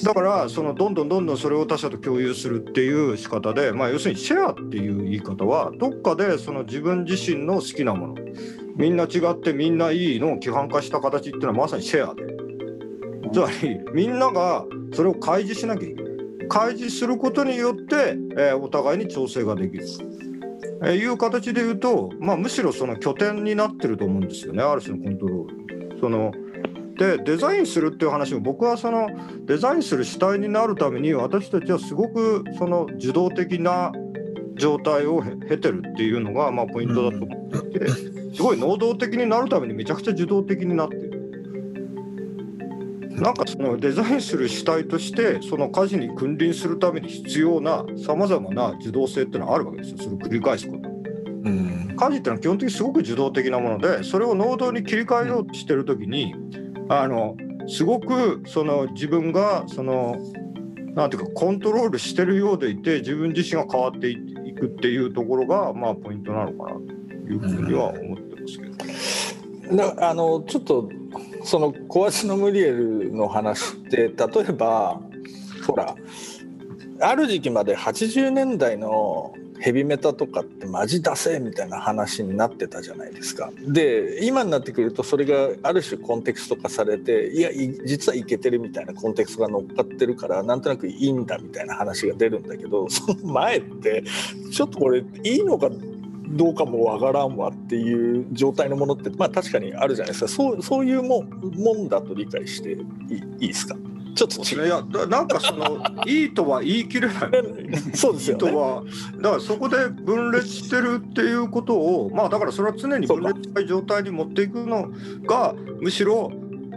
[0.03, 8.15] だからそのどんどんどんどんそれを他者と共有するっていう仕方で、まあ、要するにシェアっていう言い方はどっかでその自分自身の好きなもの
[8.75, 12.23] みんな違ってみんないいのを規範化した形っていうのはまさにシェアで
[13.33, 16.08] つまりみんながそれを開示しなきゃいけない
[16.49, 19.85] 開示することによって、えー、お互いに調整ができる。
[20.81, 25.99] えー、いう形で言うと、まあ、むしろその拠点になってると思うんですよねある種のコントロール。
[25.99, 26.31] その
[26.97, 29.09] でデザインするっていう話も僕はその
[29.45, 33.91] デザインする主体になるために私たちはすごくその受動的な
[34.55, 37.87] 状態を経てるっていうのがまあポイントだと思っていて
[38.35, 41.18] すごい能動的になるためにめちゃくちゃ受動的になってる。
[43.19, 50.89] なんかそのデザインする主体としてその家事に君臨するために必要なさまざまな受動性っていうのはあるわけですよそれを繰り返すこと。
[50.89, 56.33] うん、家事っていうのは基本的にすごく受動的なものでそれを能動に切り替えようとしてる時に
[56.89, 60.17] あのすごくその自分がその
[60.95, 64.15] なんていうかコントロールしてるようでいて自分自身が変わってい
[64.55, 66.81] くっていうところがまあポイントなのかなと
[67.31, 69.75] いうふうには思ってますけど。
[69.75, 70.89] だあのちょっと
[71.43, 74.11] そのコアスのムリエルの話って例
[74.49, 74.99] えば
[75.65, 75.95] ほら
[77.01, 83.51] ある時期まで80年代のヘビメタとかってマジ出せみたいな話になってたじゃないですか。
[83.67, 87.49] で今になってくるとそれがある種コンテクスト化されていや
[87.85, 94.03] 実はいけてるみたいなコンテクストが乗っかってるからなんとなくいいんだみたいな話が出るんだけどその前って
[94.51, 95.69] ちょっとこれいいのか
[96.31, 100.27] どうかもわからんわっていう状態のものってまあ確かにあるじゃないですか。
[100.27, 102.79] そうそういうももんだと理解していい
[103.41, 103.75] いいですか？
[104.15, 104.67] ちょっと違う。
[104.67, 107.17] いやなんかその いいとは言い切れない。
[107.95, 108.83] そうですよ、ね、とは
[109.21, 114.89] だからそこで分裂してるっていうことをまあだからそれは常に分裂したい状態に持っていくの
[115.25, 116.31] がむしろ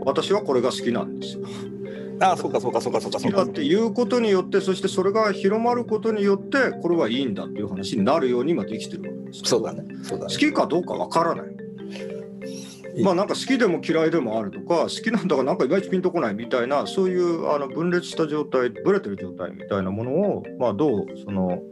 [0.05, 1.43] 私はこれが好きなんですよ。
[2.21, 3.43] ああそうかそうかそうかそうかそうか。
[3.45, 9.43] っていうことによってそしてそれが広まることによってこれはいいんだっていう話になるように今できてるわけです。
[9.45, 9.85] そうだね。
[10.03, 11.63] そうだね好きかどうかわからない。
[13.03, 21.63] まあなんか好きでも嫌いでもあるとか好きなんだがなんかいまいちピンとこないみたいなそういうあの分裂した状態ブレてる状態みたいなものを、まあ、どうその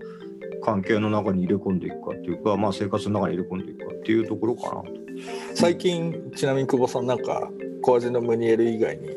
[0.63, 4.89] 関係の中に入れ込んでいくかっていうか、まあ、生活の中に入れ込んでいくかっていうところかなと。
[5.55, 7.51] 最近ちなみに久保さんなんか
[7.83, 9.11] 小味のムニエル以外に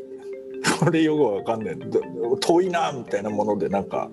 [0.84, 1.78] これよくわかんない。
[2.42, 4.10] 遠いなみたいなものでなんか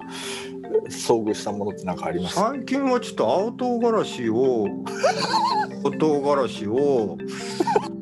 [0.89, 2.37] 遭遇したものって何かあります？
[2.37, 4.67] 最近はちょっと青唐辛子を
[5.85, 7.17] 青唐辛子を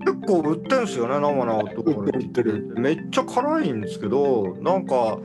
[0.05, 2.75] 結構売ってんすよね生の青唐辛子売ってる。
[2.79, 5.19] めっちゃ辛いんですけどなんか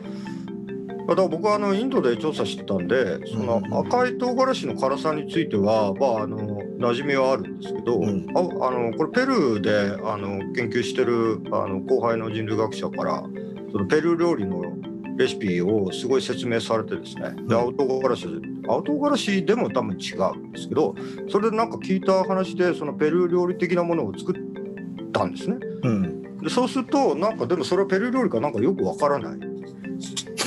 [1.07, 6.37] だから僕はあのインドで調査してたんでその赤い唐辛子の辛さについてはまああの
[6.79, 8.25] 馴染みはあるんですけど、うん。
[8.35, 13.23] ああのこれペルーであの研究してるあの後輩の人類学者から
[13.71, 14.61] そのペルー料理の
[15.17, 17.35] レシピをすごい説明されてですね。
[17.47, 18.27] で青唐辛子
[18.67, 20.95] 青唐辛子でも多分違うんですけど
[21.29, 24.35] それでなんか聞いた話でそのペルー料理的なものを作っ
[25.11, 25.57] たんですね。
[25.83, 26.39] うん。
[26.41, 29.52] でそうするとなんかでもそれはペルー料理かなんかよくわからない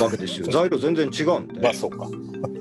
[0.05, 1.59] わけですよ材料全然違うんで。
[1.61, 2.07] まあそうか。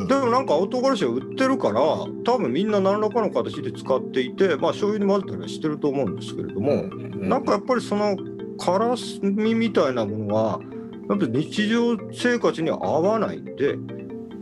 [0.06, 6.84] でもなんか青唐辛子を売ってるから多分みんな何らかの形で使っていてまあ醤油に混ぜたりはしてると思うんですけれども、
[7.16, 8.16] なんかやっぱりその
[8.58, 10.60] 辛みみたいなものは
[11.08, 13.76] やっぱり日常生活には合わないんで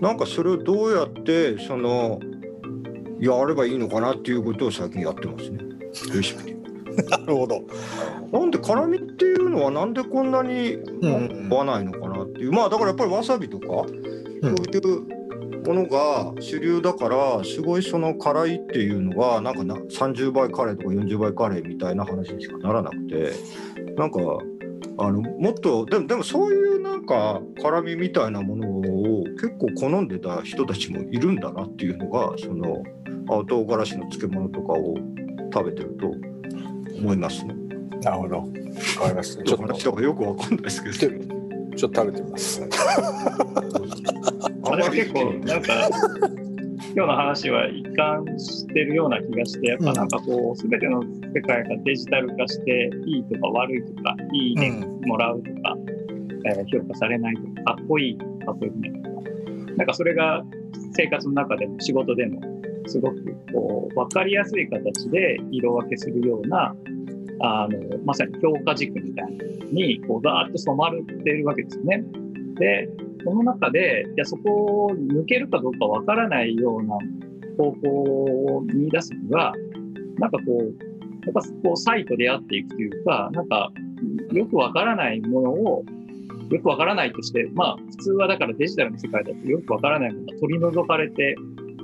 [0.01, 2.21] なんかそれをどうやってその
[3.21, 5.59] やればいいのかなっていうことを最近やってますね。
[6.15, 6.55] レシピで。
[7.09, 7.63] なるほど。
[8.33, 11.49] なんで辛みっていうのはなんでこんなにうん。
[11.51, 12.14] 合わないのかなって
[12.45, 15.25] いう、まあだからやっぱりわさびとかそういう
[15.67, 23.33] ものが主流だからすごいその辛いっていうのがなんかな30倍カレーとか40倍カレーみたいな話にしかならなくて
[23.97, 24.19] なんか
[24.99, 32.83] あのもっとでもでもそういうなんか辛みみたいなものを結構好んでた人たちもいるんだなっていうのがその
[33.27, 34.97] 青唐辛子の漬物とかを
[35.53, 36.09] 食べてると
[36.99, 37.55] 思いますね。
[38.03, 41.44] なるほどわかりましたちちょっと話だからよくわかんないですけど。
[41.75, 42.63] ちょっと食べてみます。
[44.65, 45.89] あれは結構なんか
[46.97, 51.03] 今日の話は一貫してるような気がしてやっぱなんかこう全ての
[51.35, 54.71] 世界がデジタル化していいとか悪いとかいいね
[55.05, 55.77] もらうとか、
[56.47, 59.21] えー評価されないとかかっこいいかっこよくないとか
[59.77, 60.45] なんかそれが
[60.93, 62.41] 生活の中でも仕事でも
[62.87, 66.75] すごくこう分かりやすい形で色分けするような
[67.41, 72.05] あのまさに評価軸みたいなのにこうガーッと染まるっているわけですよね。
[72.59, 72.89] で
[73.25, 76.99] その中で、いやそこを抜けるかどうかわからないような
[77.57, 79.55] 方向を見出すには、
[80.19, 80.63] なんかこう、
[81.25, 83.73] やっぱこう、サイと出会っていくというか、なんか、
[84.33, 85.85] よくわからないものを、
[86.51, 91.35] よくわからないとして、まあ、普通はだからデジタルの世界だとよくわからないものが取り除かれて、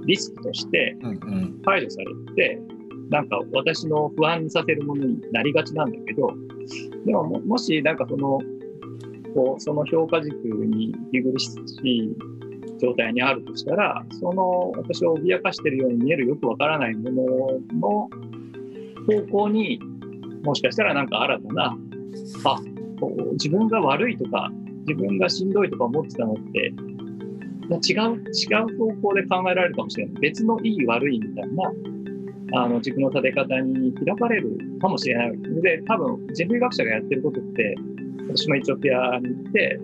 [0.07, 2.61] リスクとしてうんうん排除されて、
[3.11, 6.33] なんか私の不安にさせるものになりがちなんだけど、
[7.05, 8.39] でももしなんかその、
[9.35, 11.51] こうその評価軸に息苦し
[11.85, 12.17] い
[12.81, 17.23] 状態にあるとしたら、その私を脅かしているように見えるよくわからないもの
[17.81, 18.11] の
[19.07, 19.81] 方向に
[20.45, 21.77] もしかしたらなんか新たな、
[22.45, 22.61] あ
[23.01, 24.53] こう自分が悪いとか、
[24.87, 26.73] 自分がしんどいとか思ってたのって、
[27.71, 30.15] 違う、違う方向で考えられるかもしれない。
[30.21, 31.73] 別のいい悪いみたいな、
[32.53, 35.39] あの、軸の立て方に開かれるかもしれない。
[35.63, 37.75] で、多分人類学者がやってることって、
[38.29, 39.81] 私もエチオピアに行って、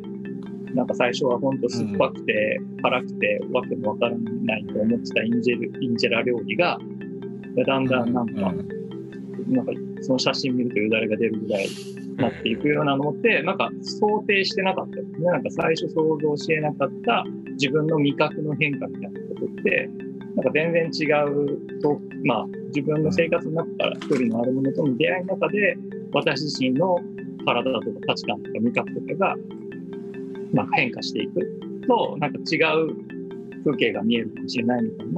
[0.75, 6.79] なんか最初は本当酸っぱくて、辛くて、わけもわからないと思ってたインジェル、インジェラ料理が、
[7.67, 8.55] だんだんなんか、
[9.49, 11.69] なんかその写真見るとよだれが出るぐらい
[12.17, 15.31] なっていくようなのって、なんか想定してなかったですね。
[15.31, 19.89] なんか最初想像しえなかった自分の味覚の変化みたいなことって、
[20.37, 25.77] なんか全然違うと、まあ自分の生活の中から距離のあるものとの出会いの中で、
[26.13, 26.99] 私自身の
[27.45, 29.35] 体とか価値観とか味覚とかが、
[30.53, 31.41] まあ、変化していく
[31.87, 32.95] と、なんか違う
[33.65, 35.13] 風景が見えるかもしれないみたいな、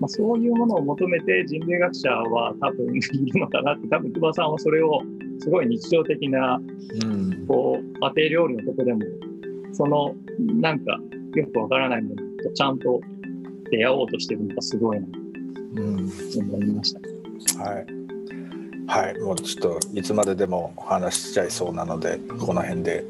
[0.00, 5.02] まあ、そういうものを求めて人類学者は多分いるのかなって、多分久保さんはそれを
[5.38, 6.60] すごい日常的な
[7.02, 7.46] うん。
[7.46, 9.00] こう家庭料理のとこでも、
[9.72, 10.98] そのなんか
[11.34, 13.00] よくわからないものとちゃんと
[13.76, 15.12] 出会おうとしてるのがすごいなと
[15.76, 17.00] うん思いました。
[17.64, 17.86] はい。
[18.86, 23.04] はい、もうちょっといつまででもお話ししちゃいそうなので、この辺で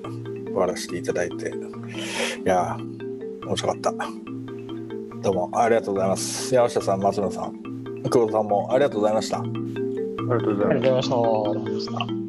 [0.46, 1.48] 終わらせていただいて。
[1.48, 1.52] い
[2.44, 3.92] やー、面白かった。
[5.22, 6.54] どうもありがとうございます。
[6.54, 7.52] 山下さん、松野さん、
[8.04, 9.40] 久保さんもありがとうございました。
[9.40, 12.23] ありがとうございますありがとうございました。